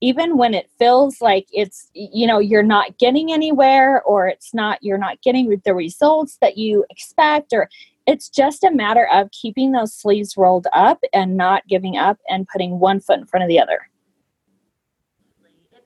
even 0.00 0.36
when 0.36 0.54
it 0.54 0.70
feels 0.78 1.20
like 1.20 1.46
it's 1.52 1.90
you 1.92 2.26
know 2.26 2.38
you're 2.38 2.62
not 2.62 2.98
getting 2.98 3.32
anywhere 3.32 4.02
or 4.02 4.28
it's 4.28 4.54
not 4.54 4.78
you're 4.82 4.98
not 4.98 5.20
getting 5.22 5.60
the 5.64 5.74
results 5.74 6.38
that 6.40 6.56
you 6.56 6.84
expect 6.90 7.52
or 7.52 7.68
it's 8.08 8.30
just 8.30 8.64
a 8.64 8.70
matter 8.70 9.06
of 9.12 9.30
keeping 9.32 9.72
those 9.72 9.92
sleeves 9.92 10.34
rolled 10.38 10.66
up 10.72 10.98
and 11.12 11.36
not 11.36 11.68
giving 11.68 11.98
up 11.98 12.18
and 12.26 12.48
putting 12.48 12.78
one 12.78 13.00
foot 13.00 13.18
in 13.18 13.26
front 13.26 13.44
of 13.44 13.50
the 13.50 13.60
other. 13.60 13.90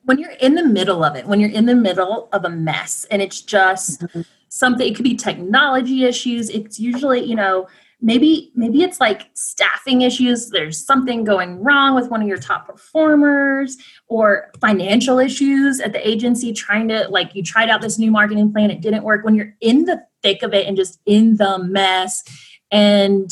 When 0.05 0.19
you're 0.21 0.31
in 0.31 0.55
the 0.55 0.65
middle 0.65 1.03
of 1.03 1.17
it, 1.17 1.27
when 1.27 1.41
you're 1.41 1.51
in 1.51 1.67
the 1.67 1.75
middle 1.75 2.29
of 2.33 2.45
a 2.45 2.49
mess 2.49 3.05
and 3.11 3.21
it's 3.21 3.41
just 3.41 4.03
mm-hmm. 4.03 4.21
something, 4.49 4.87
it 4.87 4.95
could 4.95 5.03
be 5.03 5.17
technology 5.17 6.05
issues. 6.05 6.49
It's 6.49 6.79
usually, 6.79 7.25
you 7.25 7.35
know, 7.35 7.67
maybe 8.03 8.53
maybe 8.55 8.83
it's 8.83 9.01
like 9.01 9.31
staffing 9.33 10.03
issues. 10.03 10.51
There's 10.51 10.85
something 10.85 11.25
going 11.25 11.63
wrong 11.63 11.95
with 11.95 12.11
one 12.11 12.21
of 12.21 12.29
your 12.29 12.37
top 12.37 12.67
performers 12.67 13.77
or 14.09 14.51
financial 14.61 15.19
issues 15.19 15.81
at 15.81 15.93
the 15.93 16.07
agency 16.07 16.53
trying 16.53 16.89
to 16.89 17.09
like 17.09 17.35
you 17.35 17.43
tried 17.43 17.71
out 17.71 17.81
this 17.81 17.99
new 17.99 18.11
marketing 18.11 18.53
plan 18.53 18.71
it 18.71 18.81
didn't 18.81 19.05
work 19.05 19.25
when 19.25 19.35
you're 19.35 19.55
in 19.61 19.85
the 19.85 20.03
thick 20.23 20.43
of 20.43 20.53
it 20.53 20.67
and 20.67 20.77
just 20.77 21.01
in 21.07 21.37
the 21.37 21.59
mess 21.59 22.23
and 22.71 23.31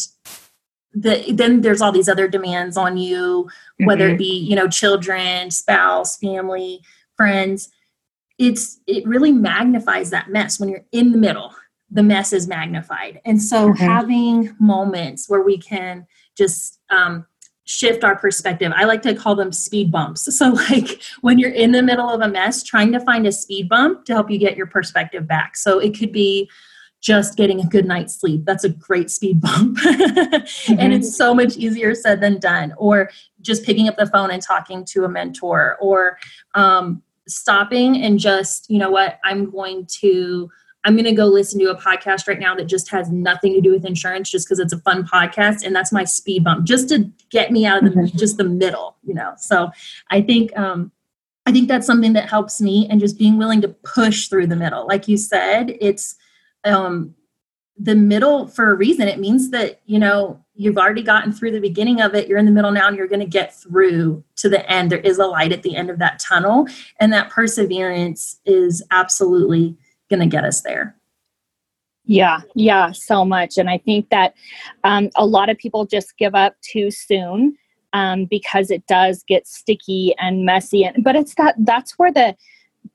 the, 0.93 1.33
then 1.33 1.61
there's 1.61 1.81
all 1.81 1.93
these 1.93 2.09
other 2.09 2.27
demands 2.27 2.77
on 2.77 2.97
you 2.97 3.49
whether 3.85 4.07
mm-hmm. 4.07 4.15
it 4.15 4.19
be 4.19 4.39
you 4.39 4.57
know 4.57 4.69
children 4.69 5.51
spouse 5.51 6.17
family 6.17 6.81
friends. 7.21 7.69
It's 8.39 8.81
it 8.87 9.07
really 9.07 9.31
magnifies 9.31 10.09
that 10.09 10.31
mess 10.31 10.59
when 10.59 10.71
you're 10.71 10.87
in 10.91 11.13
the 11.13 11.19
middle 11.19 11.55
the 11.91 12.03
mess 12.03 12.33
is 12.33 12.47
magnified 12.47 13.21
and 13.25 13.43
so 13.43 13.69
mm-hmm. 13.69 13.85
having 13.85 14.55
moments 14.61 15.29
where 15.29 15.43
we 15.43 15.59
can 15.59 16.07
just 16.37 16.81
um, 16.91 17.27
shift 17.71 18.03
our 18.03 18.17
perspective. 18.17 18.73
I 18.75 18.85
like 18.85 19.03
to 19.03 19.15
call 19.15 19.37
them 19.37 19.53
speed 19.53 19.93
bumps. 19.93 20.37
So, 20.37 20.49
like 20.71 21.03
when 21.21 21.39
you're 21.39 21.53
in 21.53 21.73
the 21.73 21.83
middle 21.83 22.09
of 22.09 22.21
a 22.21 22.29
mess, 22.29 22.63
trying 22.63 22.93
to 22.93 23.01
find 23.01 23.27
a 23.27 23.33
speed 23.33 23.69
bump 23.69 24.05
to 24.07 24.15
help 24.15 24.31
you 24.31 24.39
get 24.39 24.57
your 24.57 24.67
perspective 24.67 25.27
back. 25.27 25.57
So, 25.57 25.79
it 25.79 25.97
could 25.97 26.13
be 26.13 26.51
just 27.01 27.37
getting 27.37 27.61
a 27.61 27.67
good 27.67 27.87
night's 27.87 28.15
sleep. 28.21 28.45
That's 28.45 28.65
a 28.65 28.69
great 28.69 29.11
speed 29.11 29.41
bump. 29.41 29.79
mm-hmm. 29.79 30.75
And 30.79 30.93
it's 30.93 31.17
so 31.17 31.35
much 31.35 31.57
easier 31.57 31.95
said 31.95 32.21
than 32.21 32.39
done. 32.39 32.75
Or 32.77 33.11
just 33.41 33.65
picking 33.65 33.89
up 33.89 33.97
the 33.97 34.07
phone 34.07 34.31
and 34.31 34.43
talking 34.43 34.85
to 34.87 35.05
a 35.05 35.09
mentor, 35.09 35.79
or 35.81 36.19
um, 36.55 37.03
stopping 37.27 38.03
and 38.03 38.19
just, 38.19 38.69
you 38.69 38.79
know 38.79 38.91
what, 38.91 39.19
I'm 39.25 39.51
going 39.51 39.87
to 40.01 40.51
I'm 40.85 40.95
going 40.95 41.05
to 41.05 41.13
go 41.13 41.27
listen 41.27 41.61
to 41.61 41.71
a 41.71 41.77
podcast 41.77 42.27
right 42.27 42.39
now 42.39 42.55
that 42.55 42.65
just 42.65 42.91
has 42.91 43.11
nothing 43.11 43.53
to 43.55 43.61
do 43.61 43.71
with 43.71 43.85
insurance 43.85 44.31
just 44.31 44.47
because 44.47 44.59
it's 44.59 44.73
a 44.73 44.79
fun 44.79 45.07
podcast. 45.07 45.63
And 45.65 45.77
that's 45.77 45.93
my 45.93 46.05
speed 46.05 46.45
bump 46.45 46.67
just 46.67 46.89
to 46.89 47.11
get 47.31 47.53
me 47.53 47.67
out 47.67 47.85
of 47.85 47.95
the, 47.95 48.01
mm-hmm. 48.01 48.17
just 48.17 48.39
the 48.39 48.45
middle, 48.45 48.97
you 49.03 49.15
know? 49.15 49.35
So 49.37 49.71
I 50.11 50.23
think, 50.23 50.57
um, 50.59 50.91
I 51.47 51.53
think 51.53 51.69
that's 51.69 51.87
something 51.87 52.15
that 52.15 52.29
helps 52.29 52.61
me 52.61 52.87
and 52.89 53.01
just 53.01 53.19
being 53.19 53.37
willing 53.37 53.61
to 53.61 53.69
push 53.69 54.29
through 54.29 54.47
the 54.47 54.57
middle. 54.57 54.87
Like 54.87 55.09
you 55.09 55.17
said, 55.17 55.77
it's, 55.81 56.17
um, 56.65 57.15
the 57.83 57.95
middle 57.95 58.47
for 58.47 58.71
a 58.71 58.77
reason. 58.77 59.09
It 59.09 59.19
means 59.19 59.51
that, 59.51 59.81
you 59.87 59.99
know, 59.99 60.45
you've 60.55 60.77
already 60.77 61.03
gotten 61.03 61.33
through 61.33 61.53
the 61.53 61.61
beginning 61.61 62.03
of 62.03 62.15
it. 62.15 62.29
You're 62.29 62.37
in 62.37 62.45
the 62.45 62.51
middle 62.51 62.73
now 62.73 62.89
and 62.89 62.97
you're 62.97 63.07
going 63.07 63.21
to 63.21 63.27
get 63.27 63.55
through 63.55 64.23
to 64.37 64.51
the 64.51 64.71
end. 64.71 64.93
There 64.93 64.99
is 64.99 65.19
a 65.19 65.27
light 65.27 65.53
at 65.53 65.63
the 65.63 65.77
end 65.77 65.89
of 65.89 65.99
that 65.99 66.19
tunnel. 66.19 66.67
And 66.99 67.11
that 67.15 67.31
perseverance 67.31 68.39
is 68.45 68.83
absolutely 68.91 69.79
going 70.11 70.21
to 70.21 70.27
get 70.27 70.45
us 70.45 70.61
there. 70.61 70.97
Yeah, 72.05 72.41
yeah, 72.55 72.93
so 72.93 73.25
much. 73.25 73.57
And 73.57 73.71
I 73.71 73.79
think 73.79 74.11
that 74.11 74.35
um, 74.85 75.11
a 75.17 75.25
lot 75.25 75.49
of 75.49 75.59
people 75.59 75.87
just 75.87 76.19
give 76.19 76.35
up 76.35 76.57
too 76.61 76.91
soon 76.91 77.57
um, 77.93 78.25
because 78.25 78.71
it 78.71 78.87
does 78.87 79.23
get 79.27 79.47
sticky 79.47 80.15
and 80.19 80.45
messy. 80.45 80.85
And 80.85 81.05
but 81.05 81.15
it's 81.15 81.35
that 81.37 81.55
that's 81.59 81.99
where 81.99 82.13
the 82.13 82.37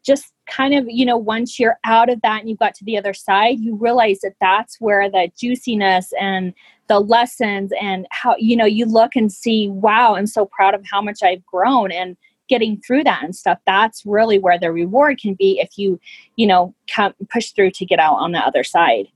just 0.06 0.34
kind 0.48 0.74
of 0.74 0.86
you 0.88 1.06
know 1.06 1.18
once 1.18 1.60
you're 1.60 1.80
out 1.84 2.10
of 2.10 2.22
that 2.22 2.42
and 2.42 2.50
you've 2.50 2.60
got 2.60 2.76
to 2.76 2.84
the 2.86 2.98
other 2.98 3.14
side 3.14 3.60
you 3.60 3.76
realize 3.76 4.20
that 4.20 4.36
that's 4.40 4.80
where 4.80 5.10
the 5.10 5.30
juiciness 5.38 6.12
and 6.20 6.54
the 6.88 7.00
lessons 7.00 7.72
and 7.82 8.08
how 8.12 8.36
you 8.38 8.56
know 8.56 8.66
you 8.66 8.86
look 8.86 9.16
and 9.16 9.32
see 9.32 9.68
wow 9.70 10.16
i'm 10.16 10.28
so 10.28 10.46
proud 10.46 10.76
of 10.76 10.84
how 10.92 11.02
much 11.02 11.24
i've 11.24 11.44
grown 11.46 11.92
and 11.92 12.16
getting 12.48 12.80
through 12.82 13.04
that 13.04 13.24
and 13.24 13.36
stuff 13.36 13.58
that's 13.66 14.06
really 14.06 14.40
where 14.40 14.60
the 14.60 14.72
reward 14.72 15.20
can 15.20 15.34
be 15.34 15.60
if 15.60 15.78
you 15.78 16.00
you 16.36 16.48
know 16.48 16.74
come 16.90 17.14
push 17.30 17.52
through 17.52 17.72
to 17.72 17.86
get 17.86 18.00
out 18.00 18.16
on 18.16 18.32
the 18.32 18.40
other 18.40 18.64
side 18.64 19.08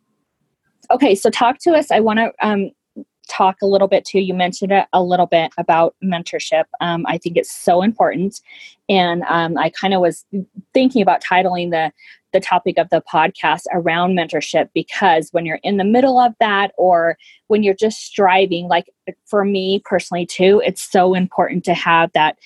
okay 0.91 1.15
so 1.15 1.29
talk 1.29 1.57
to 1.59 1.71
us 1.71 1.91
i 1.91 1.99
want 1.99 2.19
to 2.19 2.31
um, 2.41 2.71
talk 3.29 3.57
a 3.61 3.67
little 3.67 3.87
bit 3.87 4.03
too. 4.03 4.19
You 4.19 4.33
mentioned 4.33 4.71
it 4.71 4.87
a 4.91 5.01
little 5.01 5.27
bit 5.27 5.51
about 5.57 5.95
mentorship. 6.03 6.65
Um, 6.81 7.05
I 7.07 7.17
think 7.17 7.37
it's 7.37 7.55
so 7.55 7.81
important, 7.81 8.41
and 8.89 9.23
um, 9.29 9.57
I 9.57 9.69
kind 9.69 9.93
of 9.93 10.01
was 10.01 10.25
thinking 10.73 11.01
about 11.01 11.23
titling 11.23 11.71
the 11.71 11.93
the 12.31 12.39
topic 12.39 12.77
of 12.77 12.89
the 12.89 13.01
podcast 13.11 13.63
around 13.73 14.15
mentorship 14.15 14.69
because 14.73 15.29
when 15.31 15.45
you're 15.45 15.59
in 15.63 15.77
the 15.77 15.83
middle 15.83 16.19
of 16.19 16.33
that 16.39 16.71
or 16.77 17.17
when 17.47 17.63
you're 17.63 17.73
just 17.73 18.01
striving 18.01 18.67
like 18.67 18.85
for 19.25 19.43
me 19.43 19.81
personally 19.83 20.27
too 20.27 20.61
it's 20.63 20.81
so 20.81 21.15
important 21.15 21.63
to 21.63 21.73
have 21.73 22.11
that 22.13 22.37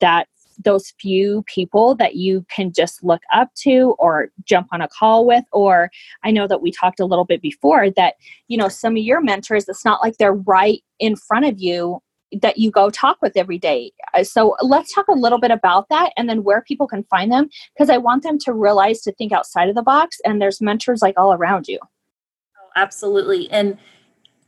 that 0.00 0.28
those 0.64 0.94
few 0.98 1.42
people 1.42 1.94
that 1.96 2.16
you 2.16 2.44
can 2.48 2.72
just 2.72 3.04
look 3.04 3.20
up 3.32 3.52
to 3.54 3.94
or 3.98 4.30
jump 4.44 4.68
on 4.72 4.80
a 4.80 4.88
call 4.88 5.26
with 5.26 5.44
or 5.52 5.90
i 6.24 6.30
know 6.30 6.46
that 6.46 6.62
we 6.62 6.70
talked 6.70 6.98
a 6.98 7.04
little 7.04 7.26
bit 7.26 7.42
before 7.42 7.90
that 7.90 8.14
you 8.48 8.56
know 8.56 8.68
some 8.68 8.96
of 8.96 9.02
your 9.02 9.20
mentors 9.20 9.68
it's 9.68 9.84
not 9.84 10.00
like 10.02 10.16
they're 10.16 10.32
right 10.32 10.82
in 10.98 11.14
front 11.14 11.44
of 11.44 11.60
you 11.60 12.00
that 12.42 12.58
you 12.58 12.70
go 12.70 12.90
talk 12.90 13.18
with 13.22 13.32
every 13.36 13.58
day. 13.58 13.92
Uh, 14.14 14.24
so 14.24 14.56
let's 14.60 14.92
talk 14.92 15.06
a 15.08 15.12
little 15.12 15.38
bit 15.38 15.50
about 15.50 15.88
that 15.88 16.12
and 16.16 16.28
then 16.28 16.42
where 16.42 16.60
people 16.62 16.86
can 16.86 17.04
find 17.04 17.30
them 17.30 17.48
because 17.74 17.88
i 17.90 17.96
want 17.96 18.22
them 18.22 18.38
to 18.38 18.52
realize 18.52 19.00
to 19.00 19.12
think 19.12 19.32
outside 19.32 19.68
of 19.68 19.74
the 19.74 19.82
box 19.82 20.18
and 20.24 20.40
there's 20.40 20.60
mentors 20.60 21.02
like 21.02 21.14
all 21.16 21.32
around 21.32 21.68
you. 21.68 21.78
Oh, 21.82 22.68
absolutely. 22.76 23.50
And 23.50 23.78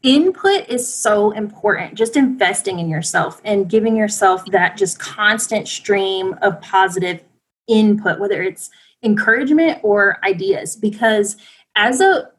input 0.02 0.69
is 0.69 0.93
so 0.93 1.33
important 1.33 1.95
just 1.95 2.17
investing 2.17 2.78
in 2.78 2.88
yourself 2.88 3.40
and 3.45 3.69
giving 3.69 3.97
yourself 3.97 4.45
that 4.47 4.76
just 4.76 4.99
constant 4.99 5.67
stream 5.67 6.37
of 6.43 6.61
positive 6.61 7.23
input 7.67 8.21
whether 8.21 8.43
it's 8.43 8.71
encouragement 9.02 9.78
or 9.83 10.19
ideas. 10.25 10.76
Because 10.76 11.37
as 11.76 12.00
a 12.00 12.31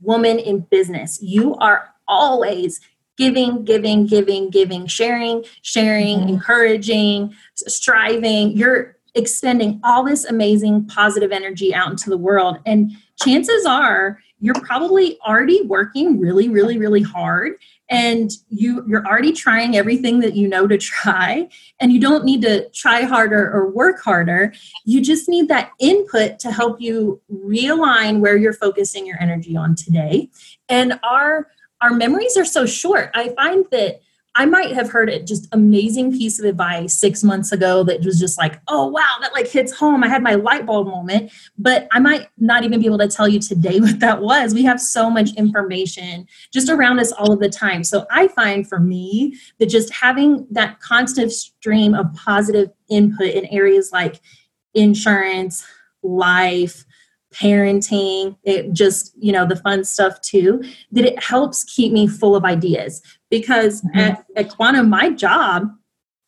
woman 0.00 0.38
in 0.38 0.60
business 0.70 1.20
you 1.22 1.54
are 1.56 1.94
always 2.08 2.80
giving 3.16 3.64
giving 3.64 4.06
giving 4.06 4.48
giving 4.50 4.86
sharing 4.86 5.44
sharing 5.62 6.20
mm-hmm. 6.20 6.28
encouraging 6.30 7.34
striving. 7.54 8.56
You're 8.56 8.96
extending 9.14 9.80
all 9.84 10.04
this 10.04 10.24
amazing 10.24 10.86
positive 10.86 11.32
energy 11.32 11.74
out 11.74 11.90
into 11.90 12.08
the 12.08 12.16
world. 12.16 12.58
And 12.64 12.92
chances 13.20 13.66
are 13.66 14.20
you're 14.40 14.60
probably 14.62 15.18
already 15.26 15.62
working 15.62 16.18
really 16.18 16.48
really 16.48 16.78
really 16.78 17.02
hard 17.02 17.54
and 17.90 18.32
you 18.50 18.84
you're 18.86 19.06
already 19.06 19.32
trying 19.32 19.76
everything 19.76 20.20
that 20.20 20.34
you 20.34 20.46
know 20.48 20.66
to 20.66 20.76
try 20.76 21.48
and 21.80 21.92
you 21.92 22.00
don't 22.00 22.24
need 22.24 22.42
to 22.42 22.68
try 22.70 23.02
harder 23.02 23.50
or 23.50 23.70
work 23.70 24.00
harder. 24.00 24.52
You 24.84 25.00
just 25.00 25.28
need 25.28 25.48
that 25.48 25.70
input 25.78 26.38
to 26.40 26.52
help 26.52 26.80
you 26.80 27.20
realign 27.32 28.20
where 28.20 28.36
you're 28.36 28.52
focusing 28.52 29.06
your 29.06 29.20
energy 29.20 29.56
on 29.56 29.74
today. 29.74 30.28
And 30.68 30.98
our 31.02 31.48
our 31.80 31.90
memories 31.90 32.36
are 32.36 32.44
so 32.44 32.66
short. 32.66 33.10
I 33.14 33.30
find 33.30 33.64
that 33.70 34.00
I 34.38 34.46
might 34.46 34.72
have 34.72 34.88
heard 34.88 35.10
a 35.10 35.20
just 35.20 35.48
amazing 35.50 36.12
piece 36.12 36.38
of 36.38 36.44
advice 36.44 36.94
six 36.94 37.24
months 37.24 37.50
ago 37.50 37.82
that 37.82 38.04
was 38.04 38.20
just 38.20 38.38
like, 38.38 38.60
oh 38.68 38.86
wow, 38.86 39.16
that 39.20 39.32
like 39.32 39.48
hits 39.48 39.72
home. 39.72 40.04
I 40.04 40.08
had 40.08 40.22
my 40.22 40.36
light 40.36 40.64
bulb 40.64 40.86
moment, 40.86 41.32
but 41.58 41.88
I 41.90 41.98
might 41.98 42.28
not 42.38 42.62
even 42.62 42.78
be 42.78 42.86
able 42.86 42.98
to 42.98 43.08
tell 43.08 43.26
you 43.26 43.40
today 43.40 43.80
what 43.80 43.98
that 43.98 44.22
was. 44.22 44.54
We 44.54 44.62
have 44.62 44.80
so 44.80 45.10
much 45.10 45.34
information 45.34 46.28
just 46.52 46.68
around 46.68 47.00
us 47.00 47.10
all 47.10 47.32
of 47.32 47.40
the 47.40 47.48
time. 47.48 47.82
So 47.82 48.06
I 48.12 48.28
find 48.28 48.66
for 48.66 48.78
me 48.78 49.36
that 49.58 49.66
just 49.66 49.92
having 49.92 50.46
that 50.52 50.78
constant 50.78 51.32
stream 51.32 51.94
of 51.94 52.14
positive 52.14 52.70
input 52.88 53.30
in 53.30 53.44
areas 53.46 53.90
like 53.92 54.20
insurance, 54.72 55.66
life, 56.04 56.84
parenting, 57.34 58.36
it 58.42 58.72
just, 58.72 59.12
you 59.18 59.32
know, 59.32 59.46
the 59.46 59.56
fun 59.56 59.84
stuff 59.84 60.20
too, 60.20 60.62
that 60.92 61.04
it 61.04 61.22
helps 61.22 61.64
keep 61.64 61.92
me 61.92 62.06
full 62.06 62.34
of 62.34 62.44
ideas. 62.44 63.02
Because 63.30 63.82
mm-hmm. 63.82 63.98
at, 63.98 64.24
at 64.36 64.48
Quantum, 64.50 64.88
my 64.88 65.10
job 65.10 65.68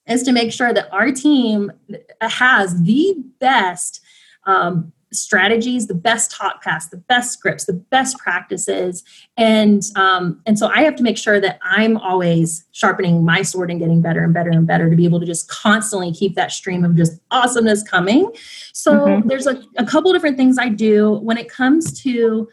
is 0.07 0.23
to 0.25 0.33
make 0.33 0.53
sure 0.53 0.73
that 0.73 0.93
our 0.93 1.11
team 1.13 1.73
has 2.21 2.83
the 2.83 3.15
best 3.39 4.01
um, 4.45 4.93
strategies, 5.13 5.87
the 5.87 5.95
best 5.95 6.31
talk 6.31 6.63
paths, 6.63 6.89
the 6.89 6.97
best 6.97 7.33
scripts, 7.33 7.67
the 7.67 7.73
best 7.73 8.19
practices, 8.19 9.03
and 9.37 9.83
um, 9.97 10.41
and 10.47 10.59
so 10.59 10.69
I 10.69 10.83
have 10.83 10.97
to 10.97 11.03
make 11.03 11.19
sure 11.19 11.41
that 11.41 11.59
I'm 11.63 11.97
always 11.97 12.65
sharpening 12.73 13.25
my 13.25 13.43
sword 13.43 13.71
and 13.71 13.81
getting 13.81 14.01
better 14.01 14.23
and 14.23 14.33
better 14.33 14.51
and 14.51 14.67
better 14.67 14.89
to 14.89 14.97
be 14.97 15.05
able 15.05 15.21
to 15.21 15.27
just 15.27 15.49
constantly 15.49 16.13
keep 16.13 16.35
that 16.37 16.53
stream 16.53 16.85
of 16.85 16.97
just 16.97 17.21
awesomeness 17.31 17.83
coming. 17.83 18.31
So 18.73 18.93
mm-hmm. 18.93 19.29
there's 19.29 19.47
a, 19.47 19.63
a 19.77 19.85
couple 19.85 20.13
different 20.13 20.37
things 20.37 20.59
I 20.59 20.69
do 20.69 21.15
when 21.15 21.39
it 21.39 21.49
comes 21.49 22.01
to 22.03 22.49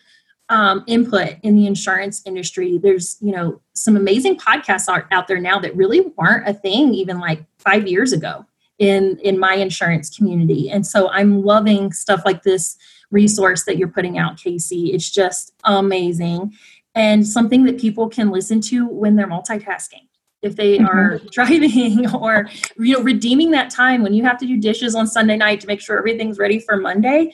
um, 0.50 0.84
input 0.88 1.36
in 1.44 1.56
the 1.56 1.68
insurance 1.68 2.22
industry. 2.26 2.78
There's 2.78 3.18
you 3.22 3.32
know 3.32 3.62
some 3.74 3.96
amazing 3.96 4.38
podcasts 4.38 4.90
out, 4.90 5.06
out 5.12 5.28
there 5.28 5.40
now 5.40 5.60
that 5.60 5.76
really 5.76 6.02
weren't 6.18 6.48
a 6.48 6.54
thing 6.54 6.94
even 6.94 7.20
like 7.20 7.44
five 7.60 7.88
years 7.88 8.14
ago 8.14 8.46
in 8.80 9.18
in 9.24 9.40
my 9.40 9.56
insurance 9.56 10.16
community. 10.16 10.70
And 10.70 10.86
so 10.86 11.10
i'm 11.10 11.44
loving 11.44 11.92
stuff 11.92 12.22
like 12.26 12.44
this 12.44 12.78
resource 13.10 13.64
that 13.64 13.78
you're 13.78 13.88
putting 13.88 14.18
out 14.18 14.38
casey. 14.38 14.94
It's 14.94 15.10
just 15.10 15.54
amazing 15.64 16.54
and 16.98 17.28
something 17.28 17.64
that 17.64 17.80
people 17.80 18.10
can 18.10 18.32
listen 18.32 18.60
to 18.60 18.88
when 18.88 19.16
they're 19.16 19.28
multitasking. 19.28 20.08
If 20.42 20.56
they 20.56 20.80
mm-hmm. 20.80 20.88
are 20.88 21.20
driving 21.32 22.10
or 22.14 22.48
you 22.78 22.98
know 22.98 23.04
redeeming 23.04 23.52
that 23.52 23.70
time 23.70 24.02
when 24.02 24.14
you 24.14 24.24
have 24.24 24.38
to 24.40 24.48
do 24.48 24.58
dishes 24.58 24.96
on 24.96 25.08
sunday 25.08 25.38
night 25.38 25.62
to 25.62 25.68
make 25.68 25.82
sure 25.82 25.98
everything's 25.98 26.38
ready 26.38 26.60
for 26.60 26.78
monday 26.78 27.34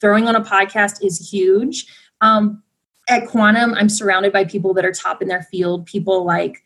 throwing 0.00 0.28
on 0.28 0.36
a 0.36 0.40
podcast 0.40 1.04
is 1.04 1.30
huge. 1.30 1.86
Um, 2.20 2.62
at 3.08 3.26
quantum 3.26 3.74
i'm 3.74 3.88
surrounded 3.88 4.32
by 4.32 4.44
people 4.44 4.72
that 4.74 4.84
are 4.84 4.92
top 4.92 5.20
in 5.20 5.28
their 5.28 5.42
field 5.42 5.84
people 5.84 6.24
like 6.24 6.62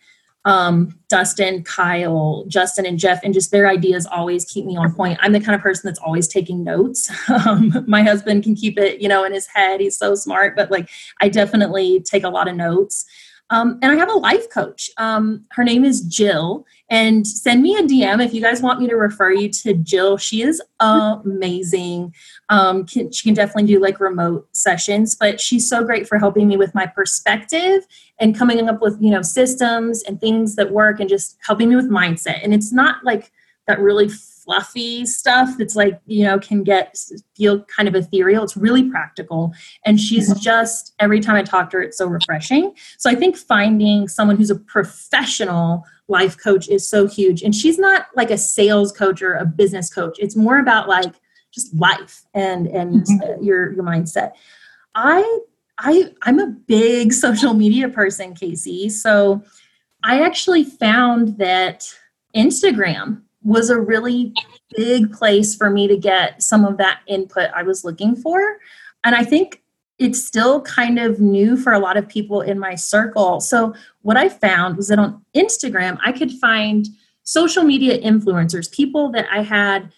um, 0.49 0.99
Dustin, 1.09 1.63
Kyle, 1.63 2.47
Justin, 2.49 2.87
and 2.87 2.99
Jeff, 2.99 3.21
and 3.23 3.35
just 3.35 3.51
their 3.51 3.69
ideas 3.69 4.07
always 4.07 4.47
keep 4.47 4.65
me 4.65 4.79
on 4.79 4.95
point. 4.95 5.19
I'm 5.21 5.33
the 5.33 5.41
kind 5.41 5.55
of 5.55 5.61
person 5.61 5.83
that's 5.85 5.99
always 5.99 6.27
taking 6.27 6.65
notes. 6.65 7.11
Um, 7.49 7.85
my 7.87 8.03
husband 8.03 8.43
can 8.43 8.55
keep 8.57 8.79
it, 8.79 9.01
you 9.01 9.09
know, 9.09 9.23
in 9.23 9.33
his 9.33 9.47
head. 9.47 9.81
He's 9.81 9.97
so 9.97 10.15
smart, 10.15 10.57
but 10.57 10.71
like 10.71 10.89
I 11.21 11.29
definitely 11.29 12.01
take 12.01 12.25
a 12.25 12.29
lot 12.29 12.49
of 12.49 12.57
notes. 12.57 13.05
Um, 13.51 13.79
and 13.83 13.93
I 13.93 13.97
have 13.97 14.11
a 14.11 14.15
life 14.15 14.51
coach. 14.51 14.91
Um, 14.99 15.45
her 15.53 15.65
name 15.65 15.85
is 15.85 16.03
Jill. 16.03 16.67
And 16.91 17.27
send 17.27 17.63
me 17.63 17.77
a 17.77 17.83
DM 17.83 18.25
if 18.25 18.33
you 18.33 18.41
guys 18.41 18.63
want 18.63 18.81
me 18.81 18.89
to 18.89 18.97
refer 18.97 19.31
you 19.31 19.51
to 19.51 19.75
Jill. 19.75 20.17
She 20.17 20.43
is 20.43 20.63
amazing. 20.81 22.15
Um, 22.49 22.87
can, 22.87 23.13
she 23.13 23.29
can 23.29 23.35
definitely 23.35 23.67
do 23.67 23.79
like 23.81 24.01
remote 24.01 24.49
sessions, 24.53 25.15
but 25.15 25.41
she's 25.41 25.69
so 25.69 25.85
great 25.85 26.09
for 26.09 26.19
helping 26.19 26.49
me 26.49 26.57
with 26.57 26.75
my 26.75 26.87
perspective 26.87 27.87
and 28.19 28.37
coming 28.37 28.69
up 28.69 28.81
with 28.81 28.97
you 29.01 29.11
know 29.11 29.23
systems 29.23 30.03
and 30.05 30.21
things 30.21 30.57
that 30.57 30.73
work 30.73 30.99
and 30.99 31.11
just 31.11 31.37
helping 31.47 31.69
me 31.69 31.77
with 31.77 31.91
mindset. 31.91 32.43
And 32.43 32.55
it's 32.55 32.73
not 32.73 33.05
like 33.05 33.33
that 33.67 33.79
really 33.81 34.09
fluffy 34.49 35.05
stuff 35.05 35.51
that's 35.59 35.77
like 35.77 36.01
you 36.07 36.25
know 36.25 36.39
can 36.39 36.63
get 36.65 36.97
feel 37.37 37.63
kind 37.65 37.87
of 37.87 37.95
ethereal 37.95 38.43
it's 38.43 38.57
really 38.57 38.89
practical 38.89 39.53
and 39.85 40.01
she's 40.01 40.31
mm-hmm. 40.31 40.41
just 40.41 40.95
every 40.99 41.21
time 41.21 41.37
i 41.37 41.43
talk 41.43 41.69
to 41.69 41.77
her 41.77 41.83
it's 41.83 41.99
so 41.99 42.07
refreshing 42.07 42.73
so 42.97 43.11
i 43.11 43.15
think 43.15 43.37
finding 43.37 44.09
someone 44.09 44.37
who's 44.37 44.51
a 44.51 44.57
professional 44.57 45.85
life 46.09 46.39
coach 46.43 46.67
is 46.69 46.89
so 46.89 47.07
huge 47.07 47.43
and 47.43 47.55
she's 47.55 47.79
not 47.79 48.07
like 48.17 48.31
a 48.31 48.39
sales 48.39 48.91
coach 48.91 49.21
or 49.21 49.35
a 49.35 49.45
business 49.45 49.93
coach 49.93 50.17
it's 50.19 50.35
more 50.35 50.59
about 50.59 50.89
like 50.89 51.15
just 51.53 51.75
life 51.75 52.25
and 52.33 52.67
and 52.69 53.05
mm-hmm. 53.05 53.45
your 53.45 53.73
your 53.75 53.85
mindset 53.85 54.33
I 54.95 55.41
I 55.79 56.13
I'm 56.23 56.39
a 56.39 56.47
big 56.47 57.13
social 57.25 57.55
media 57.55 57.89
person, 57.89 58.35
Casey. 58.35 58.89
So 58.89 59.43
I 60.03 60.23
actually 60.23 60.65
found 60.65 61.39
that 61.39 61.93
Instagram 62.37 63.23
was 63.43 63.71
a 63.71 63.81
really 63.81 64.33
big 64.77 65.13
place 65.13 65.55
for 65.55 65.71
me 65.71 65.87
to 65.89 65.97
get 65.97 66.43
some 66.43 66.65
of 66.65 66.77
that 66.79 67.01
input 67.07 67.51
I 67.55 67.63
was 67.63 67.85
looking 67.85 68.17
for. 68.17 68.59
And 69.05 69.15
I 69.15 69.25
think 69.25 69.63
it's 69.99 70.25
still 70.25 70.61
kind 70.63 70.99
of 70.99 71.21
new 71.21 71.57
for 71.57 71.73
a 71.73 71.79
lot 71.79 71.97
of 71.97 72.09
people 72.09 72.41
in 72.41 72.59
my 72.59 72.75
circle. 72.75 73.41
So, 73.41 73.75
what 74.03 74.17
I 74.17 74.29
found 74.29 74.77
was 74.77 74.89
that 74.89 74.99
on 74.99 75.25
Instagram, 75.35 75.99
I 76.05 76.13
could 76.13 76.33
find 76.33 76.87
social 77.25 77.65
media 77.65 77.99
influencers, 78.01 78.71
people 78.71 79.11
that 79.13 79.27
I 79.31 79.43
had 79.43 79.93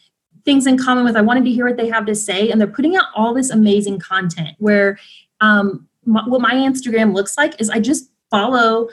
things 0.45 0.67
in 0.67 0.79
common 0.79 1.05
with. 1.05 1.17
I 1.17 1.21
wanted 1.21 1.45
to 1.45 1.51
hear 1.51 1.67
what 1.67 1.77
they 1.77 1.89
have 1.89 2.07
to 2.07 2.15
say, 2.15 2.51
and 2.51 2.61
they're 2.61 2.69
putting 2.69 2.97
out 2.97 3.07
all 3.15 3.35
this 3.35 3.51
amazing 3.51 3.99
content 3.99 4.57
where 4.59 4.99
um, 5.41 5.87
my, 6.05 6.27
what 6.27 6.41
my 6.41 6.55
Instagram 6.55 7.15
looks 7.15 7.37
like 7.37 7.61
is 7.61 7.69
I 7.71 7.79
just 7.79 8.11
follow 8.31 8.89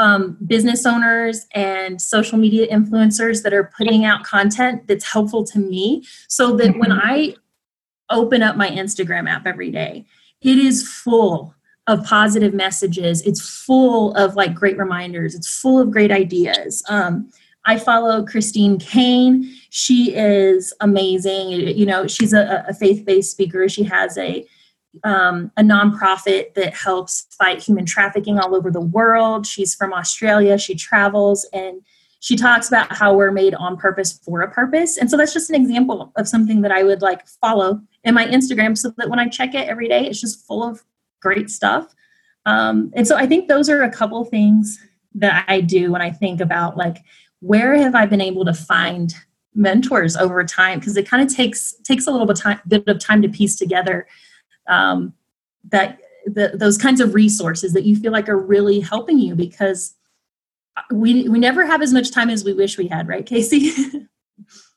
um, 0.00 0.38
business 0.46 0.86
owners 0.86 1.46
and 1.54 2.00
social 2.00 2.38
media 2.38 2.66
influencers 2.68 3.42
that 3.42 3.52
are 3.52 3.70
putting 3.76 4.06
out 4.06 4.24
content 4.24 4.86
that's 4.86 5.04
helpful 5.04 5.44
to 5.44 5.58
me 5.58 6.02
so 6.26 6.56
that 6.56 6.78
when 6.78 6.90
mm-hmm. 6.90 7.06
I 7.06 7.34
open 8.08 8.42
up 8.42 8.56
my 8.56 8.70
Instagram 8.70 9.28
app 9.28 9.46
every 9.46 9.70
day, 9.70 10.06
it 10.40 10.56
is 10.56 10.88
full 10.88 11.54
of 11.86 12.02
positive 12.04 12.54
messages. 12.54 13.20
It's 13.22 13.46
full 13.46 14.14
of 14.14 14.36
like 14.36 14.54
great 14.54 14.78
reminders. 14.78 15.34
It's 15.34 15.60
full 15.60 15.78
of 15.78 15.90
great 15.90 16.10
ideas. 16.10 16.82
Um, 16.88 17.30
I 17.66 17.78
follow 17.78 18.24
Christine 18.24 18.78
Caine. 18.78 19.54
She 19.68 20.14
is 20.14 20.72
amazing. 20.80 21.50
You 21.50 21.84
know, 21.84 22.06
she's 22.06 22.32
a, 22.32 22.64
a 22.66 22.72
faith 22.72 23.04
based 23.04 23.32
speaker. 23.32 23.68
She 23.68 23.82
has 23.82 24.16
a 24.16 24.46
um, 25.04 25.50
a 25.56 25.62
nonprofit 25.62 26.54
that 26.54 26.74
helps 26.74 27.26
fight 27.38 27.62
human 27.62 27.86
trafficking 27.86 28.38
all 28.38 28.54
over 28.54 28.70
the 28.70 28.80
world. 28.80 29.46
She's 29.46 29.74
from 29.74 29.92
Australia. 29.92 30.58
She 30.58 30.74
travels 30.74 31.46
and 31.52 31.82
she 32.20 32.36
talks 32.36 32.68
about 32.68 32.94
how 32.94 33.14
we're 33.14 33.32
made 33.32 33.54
on 33.54 33.76
purpose 33.76 34.12
for 34.12 34.42
a 34.42 34.50
purpose. 34.50 34.98
And 34.98 35.10
so 35.10 35.16
that's 35.16 35.32
just 35.32 35.48
an 35.48 35.56
example 35.56 36.12
of 36.16 36.28
something 36.28 36.60
that 36.62 36.72
I 36.72 36.82
would 36.82 37.00
like 37.00 37.26
follow 37.26 37.80
in 38.04 38.14
my 38.14 38.26
Instagram 38.26 38.76
so 38.76 38.92
that 38.98 39.08
when 39.08 39.18
I 39.18 39.28
check 39.28 39.54
it 39.54 39.68
every 39.68 39.88
day, 39.88 40.06
it's 40.06 40.20
just 40.20 40.46
full 40.46 40.62
of 40.62 40.82
great 41.22 41.48
stuff. 41.48 41.94
Um, 42.44 42.92
and 42.94 43.06
so 43.06 43.16
I 43.16 43.26
think 43.26 43.48
those 43.48 43.70
are 43.70 43.82
a 43.82 43.90
couple 43.90 44.22
things 44.24 44.78
that 45.14 45.44
I 45.48 45.60
do 45.60 45.92
when 45.92 46.02
I 46.02 46.10
think 46.10 46.40
about 46.40 46.76
like 46.76 46.98
where 47.40 47.74
have 47.74 47.94
I 47.94 48.06
been 48.06 48.20
able 48.20 48.44
to 48.44 48.54
find 48.54 49.14
mentors 49.54 50.16
over 50.16 50.44
time 50.44 50.78
because 50.78 50.96
it 50.96 51.08
kind 51.08 51.22
of 51.26 51.34
takes 51.34 51.74
takes 51.84 52.06
a 52.06 52.10
little 52.10 52.26
bit, 52.26 52.36
time, 52.36 52.60
bit 52.68 52.86
of 52.86 52.98
time 52.98 53.22
to 53.22 53.28
piece 53.28 53.56
together 53.56 54.06
um, 54.68 55.12
that 55.70 55.98
the, 56.26 56.52
those 56.54 56.78
kinds 56.78 57.00
of 57.00 57.14
resources 57.14 57.72
that 57.72 57.84
you 57.84 57.96
feel 57.96 58.12
like 58.12 58.28
are 58.28 58.38
really 58.38 58.80
helping 58.80 59.18
you 59.18 59.34
because 59.34 59.94
we 60.92 61.28
we 61.28 61.38
never 61.38 61.66
have 61.66 61.82
as 61.82 61.92
much 61.92 62.10
time 62.10 62.30
as 62.30 62.44
we 62.44 62.52
wish 62.52 62.78
we 62.78 62.88
had 62.88 63.08
right 63.08 63.26
casey? 63.26 63.72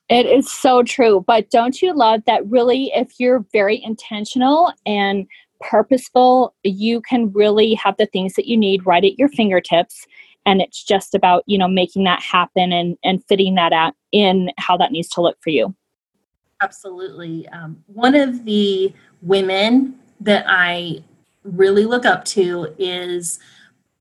It 0.10 0.26
is 0.26 0.52
so 0.52 0.84
true 0.84 1.24
but 1.26 1.50
don't 1.50 1.82
you 1.82 1.94
love 1.94 2.24
that 2.28 2.46
really 2.48 2.92
if 2.94 3.20
you're 3.20 3.46
very 3.54 3.82
intentional 3.82 4.74
and 4.86 5.26
purposeful 5.62 6.54
you 6.64 7.00
can 7.02 7.32
really 7.32 7.74
have 7.76 7.96
the 7.96 8.06
things 8.08 8.34
that 8.34 8.46
you 8.46 8.58
need 8.58 8.86
right 8.86 9.04
at 9.04 9.18
your 9.18 9.30
fingertips 9.30 10.06
and 10.46 10.62
it's 10.62 10.84
just 10.84 11.16
about 11.16 11.44
you 11.46 11.58
know 11.58 11.68
making 11.68 12.04
that 12.04 12.22
happen 12.22 12.72
and 12.72 12.98
and 13.04 13.24
fitting 13.26 13.56
that 13.56 13.74
out 13.74 13.96
in 14.12 14.52
how 14.58 14.78
that 14.78 14.92
needs 14.92 15.10
to 15.10 15.22
look 15.22 15.38
for 15.42 15.50
you. 15.50 15.74
Absolutely. 16.62 17.48
Um, 17.50 17.84
one 17.88 18.16
of 18.16 18.46
the 18.46 18.94
women 19.24 20.00
that 20.20 20.46
I 20.48 21.04
really 21.44 21.86
look 21.86 22.06
up 22.06 22.24
to 22.26 22.74
is 22.78 23.40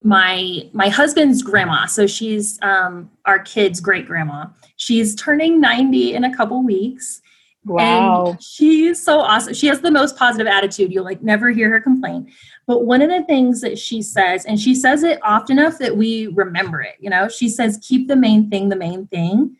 my 0.02 0.68
my 0.72 0.88
husband's 0.88 1.42
grandma. 1.42 1.86
So 1.86 2.06
she's 2.06 2.60
um 2.62 3.10
our 3.24 3.38
kids 3.38 3.80
great 3.80 4.06
grandma 4.06 4.46
she's 4.82 5.14
turning 5.14 5.60
90 5.60 6.14
in 6.14 6.24
a 6.24 6.36
couple 6.36 6.62
weeks. 6.62 7.20
Wow. 7.64 8.30
and 8.30 8.42
she's 8.42 9.00
so 9.00 9.20
awesome. 9.20 9.54
She 9.54 9.68
has 9.68 9.80
the 9.80 9.90
most 9.92 10.16
positive 10.16 10.48
attitude. 10.48 10.92
You'll 10.92 11.04
like 11.04 11.22
never 11.22 11.50
hear 11.50 11.70
her 11.70 11.80
complain. 11.80 12.32
But 12.66 12.86
one 12.86 13.02
of 13.02 13.08
the 13.08 13.22
things 13.22 13.60
that 13.60 13.78
she 13.78 14.02
says 14.02 14.44
and 14.44 14.58
she 14.58 14.74
says 14.74 15.04
it 15.04 15.20
often 15.22 15.60
enough 15.60 15.78
that 15.78 15.96
we 15.96 16.26
remember 16.28 16.80
it 16.80 16.96
you 16.98 17.08
know? 17.08 17.28
She 17.28 17.48
says 17.48 17.78
keep 17.80 18.08
the 18.08 18.16
main 18.16 18.50
thing 18.50 18.68
the 18.68 18.76
main 18.76 19.06
thing. 19.06 19.56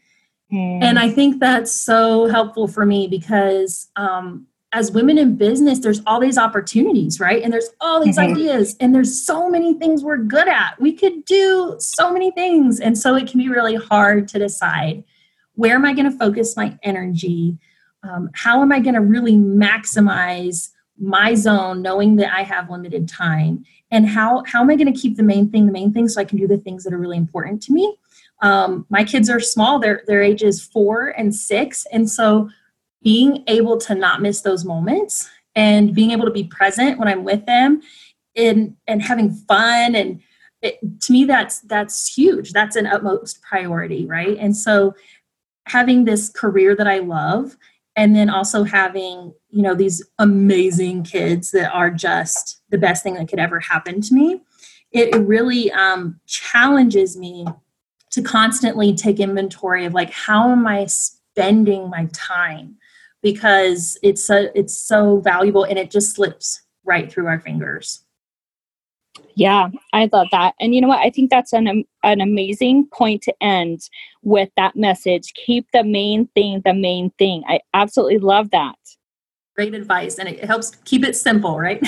Mm. 0.53 0.83
and 0.83 0.99
i 0.99 1.09
think 1.09 1.41
that's 1.41 1.73
so 1.73 2.27
helpful 2.27 2.69
for 2.69 2.85
me 2.85 3.07
because 3.07 3.89
um 3.97 4.47
as 4.73 4.91
women 4.91 5.19
in 5.19 5.37
business, 5.37 5.81
there's 5.81 6.01
all 6.07 6.19
these 6.19 6.39
opportunities, 6.39 7.21
right? 7.21 7.43
And 7.43 7.53
there's 7.53 7.69
all 7.81 8.03
these 8.03 8.17
mm-hmm. 8.17 8.33
ideas, 8.33 8.75
and 8.81 8.95
there's 8.95 9.25
so 9.25 9.51
many 9.51 9.75
things 9.75 10.03
we're 10.03 10.17
good 10.17 10.49
at. 10.49 10.81
We 10.81 10.95
could 10.95 11.25
do 11.27 11.77
so 11.79 12.11
many 12.11 12.31
things. 12.31 12.81
And 12.81 12.97
so 12.97 13.15
it 13.15 13.29
can 13.29 13.39
be 13.39 13.51
really 13.51 13.77
hard 13.77 14.29
to 14.29 14.39
decide 14.39 15.05
where 15.55 15.75
am 15.75 15.85
I 15.85 15.93
going 15.93 16.11
to 16.11 16.19
focus 16.19 16.57
my 16.57 16.79
energy? 16.83 17.59
Um, 18.03 18.31
how 18.33 18.63
am 18.63 18.73
I 18.73 18.81
going 18.81 18.95
to 18.95 19.03
really 19.03 19.37
maximize 19.37 20.71
my 20.99 21.35
zone, 21.35 21.83
knowing 21.83 22.17
that 22.17 22.35
I 22.35 22.43
have 22.43 22.71
limited 22.71 23.09
time? 23.09 23.65
And 23.91 24.09
how, 24.09 24.43
how 24.47 24.63
am 24.63 24.71
I 24.71 24.77
going 24.77 24.93
to 24.93 24.99
keep 24.99 25.19
the 25.19 25.23
main 25.23 25.51
thing 25.51 25.67
the 25.67 25.73
main 25.73 25.93
thing 25.93 26.09
so 26.09 26.19
I 26.21 26.25
can 26.25 26.39
do 26.39 26.49
the 26.49 26.57
things 26.57 26.85
that 26.85 26.95
are 26.95 26.99
really 26.99 27.19
important 27.19 27.63
to 27.65 27.73
me? 27.73 27.95
Um, 28.41 28.87
my 28.89 29.05
kids 29.05 29.29
are 29.29 29.39
small, 29.39 29.79
their, 29.79 30.03
their 30.07 30.23
ages 30.23 30.63
four 30.63 31.09
and 31.09 31.35
six. 31.35 31.87
And 31.93 32.11
so 32.11 32.49
being 33.03 33.45
able 33.47 33.79
to 33.79 33.95
not 33.95 34.23
miss 34.23 34.43
those 34.43 34.65
moments 34.65 35.29
and 35.55 35.95
being 35.95 36.11
able 36.11 36.25
to 36.25 36.31
be 36.31 36.45
present 36.45 36.99
when 36.99 37.09
I'm 37.09 37.25
with 37.25 37.47
them 37.47 37.83
and 38.37 38.77
and 38.87 39.03
having 39.03 39.33
fun 39.33 39.95
and 39.95 40.21
it, 40.63 40.79
to 41.03 41.13
me 41.13 41.25
that's 41.25 41.61
that's 41.61 42.13
huge. 42.15 42.53
That's 42.53 42.77
an 42.77 42.87
utmost 42.87 43.43
priority 43.43 44.07
right? 44.07 44.37
And 44.39 44.57
so 44.57 44.95
having 45.67 46.05
this 46.05 46.29
career 46.29 46.75
that 46.77 46.89
I 46.89 46.99
love 46.99 47.57
and 47.97 48.17
then 48.17 48.31
also 48.31 48.65
having 48.65 49.35
you 49.51 49.63
know 49.63 49.75
these 49.75 50.03
amazing 50.19 51.05
kids 51.05 51.51
that 51.51 51.73
are 51.73 51.91
just 51.91 52.63
the 52.71 52.79
best 52.79 53.03
thing 53.03 53.15
that 53.15 53.29
could 53.29 53.39
ever 53.39 53.61
happen 53.61 54.01
to 54.01 54.15
me 54.15 54.41
it, 54.93 55.15
really 55.15 55.73
um, 55.73 56.21
challenges 56.27 57.17
me 57.17 57.47
to 58.11 58.21
constantly 58.21 58.95
take 58.95 59.21
inventory 59.21 59.85
of 59.85 59.95
like 59.95 60.11
how 60.11 60.51
am 60.51 60.67
i 60.67 60.87
spending 60.87 61.89
my 61.89 62.09
time 62.13 62.77
because 63.23 63.97
it's 64.03 64.25
so 64.25 64.49
it's 64.55 64.77
so 64.77 65.19
valuable 65.21 65.65
and 65.65 65.79
it 65.79 65.91
just 65.91 66.15
slips 66.15 66.63
right 66.85 67.11
through 67.11 67.27
our 67.27 67.41
fingers. 67.41 68.05
Yeah, 69.35 69.69
I 69.93 70.09
love 70.13 70.29
that. 70.33 70.55
And 70.61 70.75
you 70.75 70.81
know 70.81 70.89
what? 70.89 71.01
I 71.01 71.11
think 71.11 71.31
that's 71.31 71.53
an 71.53 71.85
an 72.03 72.21
amazing 72.21 72.87
point 72.93 73.23
to 73.23 73.35
end 73.41 73.89
with 74.23 74.51
that 74.57 74.77
message. 74.77 75.33
Keep 75.35 75.69
the 75.73 75.85
main 75.85 76.29
thing 76.35 76.63
the 76.65 76.75
main 76.75 77.11
thing. 77.19 77.45
I 77.49 77.61
absolutely 77.75 78.19
love 78.19 78.51
that. 78.51 78.77
Great 79.55 79.75
advice 79.75 80.19
and 80.19 80.29
it 80.29 80.45
helps 80.45 80.71
keep 80.85 81.05
it 81.05 81.15
simple, 81.15 81.59
right? 81.59 81.79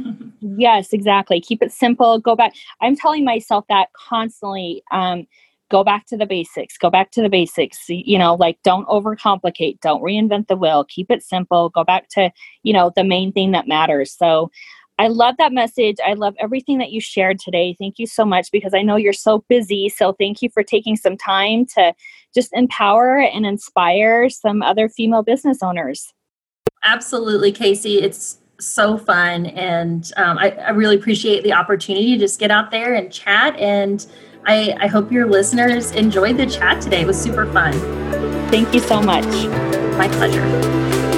yes, 0.40 0.92
exactly. 0.92 1.40
Keep 1.40 1.62
it 1.62 1.72
simple. 1.72 2.18
Go 2.18 2.36
back. 2.36 2.52
I'm 2.80 2.94
telling 2.94 3.24
myself 3.24 3.64
that 3.68 3.88
constantly 3.94 4.82
um 4.92 5.26
go 5.70 5.82
back 5.82 6.06
to 6.06 6.16
the 6.16 6.26
basics 6.26 6.78
go 6.78 6.90
back 6.90 7.10
to 7.10 7.22
the 7.22 7.28
basics 7.28 7.84
you 7.88 8.18
know 8.18 8.34
like 8.34 8.58
don't 8.62 8.86
overcomplicate 8.88 9.80
don't 9.80 10.02
reinvent 10.02 10.46
the 10.48 10.56
wheel 10.56 10.84
keep 10.84 11.10
it 11.10 11.22
simple 11.22 11.68
go 11.70 11.84
back 11.84 12.08
to 12.08 12.30
you 12.62 12.72
know 12.72 12.92
the 12.96 13.04
main 13.04 13.32
thing 13.32 13.52
that 13.52 13.68
matters. 13.68 14.12
So 14.12 14.50
i 14.98 15.08
love 15.08 15.34
that 15.38 15.52
message 15.52 15.96
i 16.06 16.14
love 16.14 16.34
everything 16.38 16.78
that 16.78 16.90
you 16.90 17.00
shared 17.00 17.38
today 17.38 17.76
thank 17.78 17.98
you 17.98 18.06
so 18.06 18.24
much 18.24 18.50
because 18.50 18.72
i 18.72 18.80
know 18.80 18.96
you're 18.96 19.12
so 19.12 19.44
busy 19.48 19.90
so 19.90 20.12
thank 20.14 20.40
you 20.40 20.48
for 20.48 20.62
taking 20.62 20.96
some 20.96 21.18
time 21.18 21.66
to 21.66 21.92
just 22.36 22.52
empower 22.52 23.18
and 23.18 23.46
inspire 23.46 24.28
some 24.28 24.60
other 24.62 24.90
female 24.90 25.22
business 25.22 25.62
owners. 25.62 26.12
Absolutely 26.84 27.50
casey 27.50 28.02
it's 28.02 28.38
so 28.60 28.96
fun 28.96 29.46
and 29.46 30.12
um, 30.16 30.38
I, 30.38 30.50
I 30.50 30.70
really 30.70 30.96
appreciate 30.96 31.42
the 31.42 31.52
opportunity 31.52 32.14
to 32.14 32.18
just 32.18 32.38
get 32.38 32.50
out 32.50 32.70
there 32.70 32.94
and 32.94 33.12
chat 33.12 33.56
and 33.56 34.06
I, 34.46 34.76
I 34.80 34.86
hope 34.86 35.10
your 35.10 35.26
listeners 35.26 35.90
enjoyed 35.90 36.36
the 36.36 36.46
chat 36.46 36.80
today. 36.80 37.00
It 37.00 37.06
was 37.06 37.20
super 37.20 37.50
fun. 37.52 37.72
Thank 38.48 38.72
you 38.72 38.80
so 38.80 39.02
much. 39.02 39.26
My 39.96 40.08
pleasure. 40.08 41.15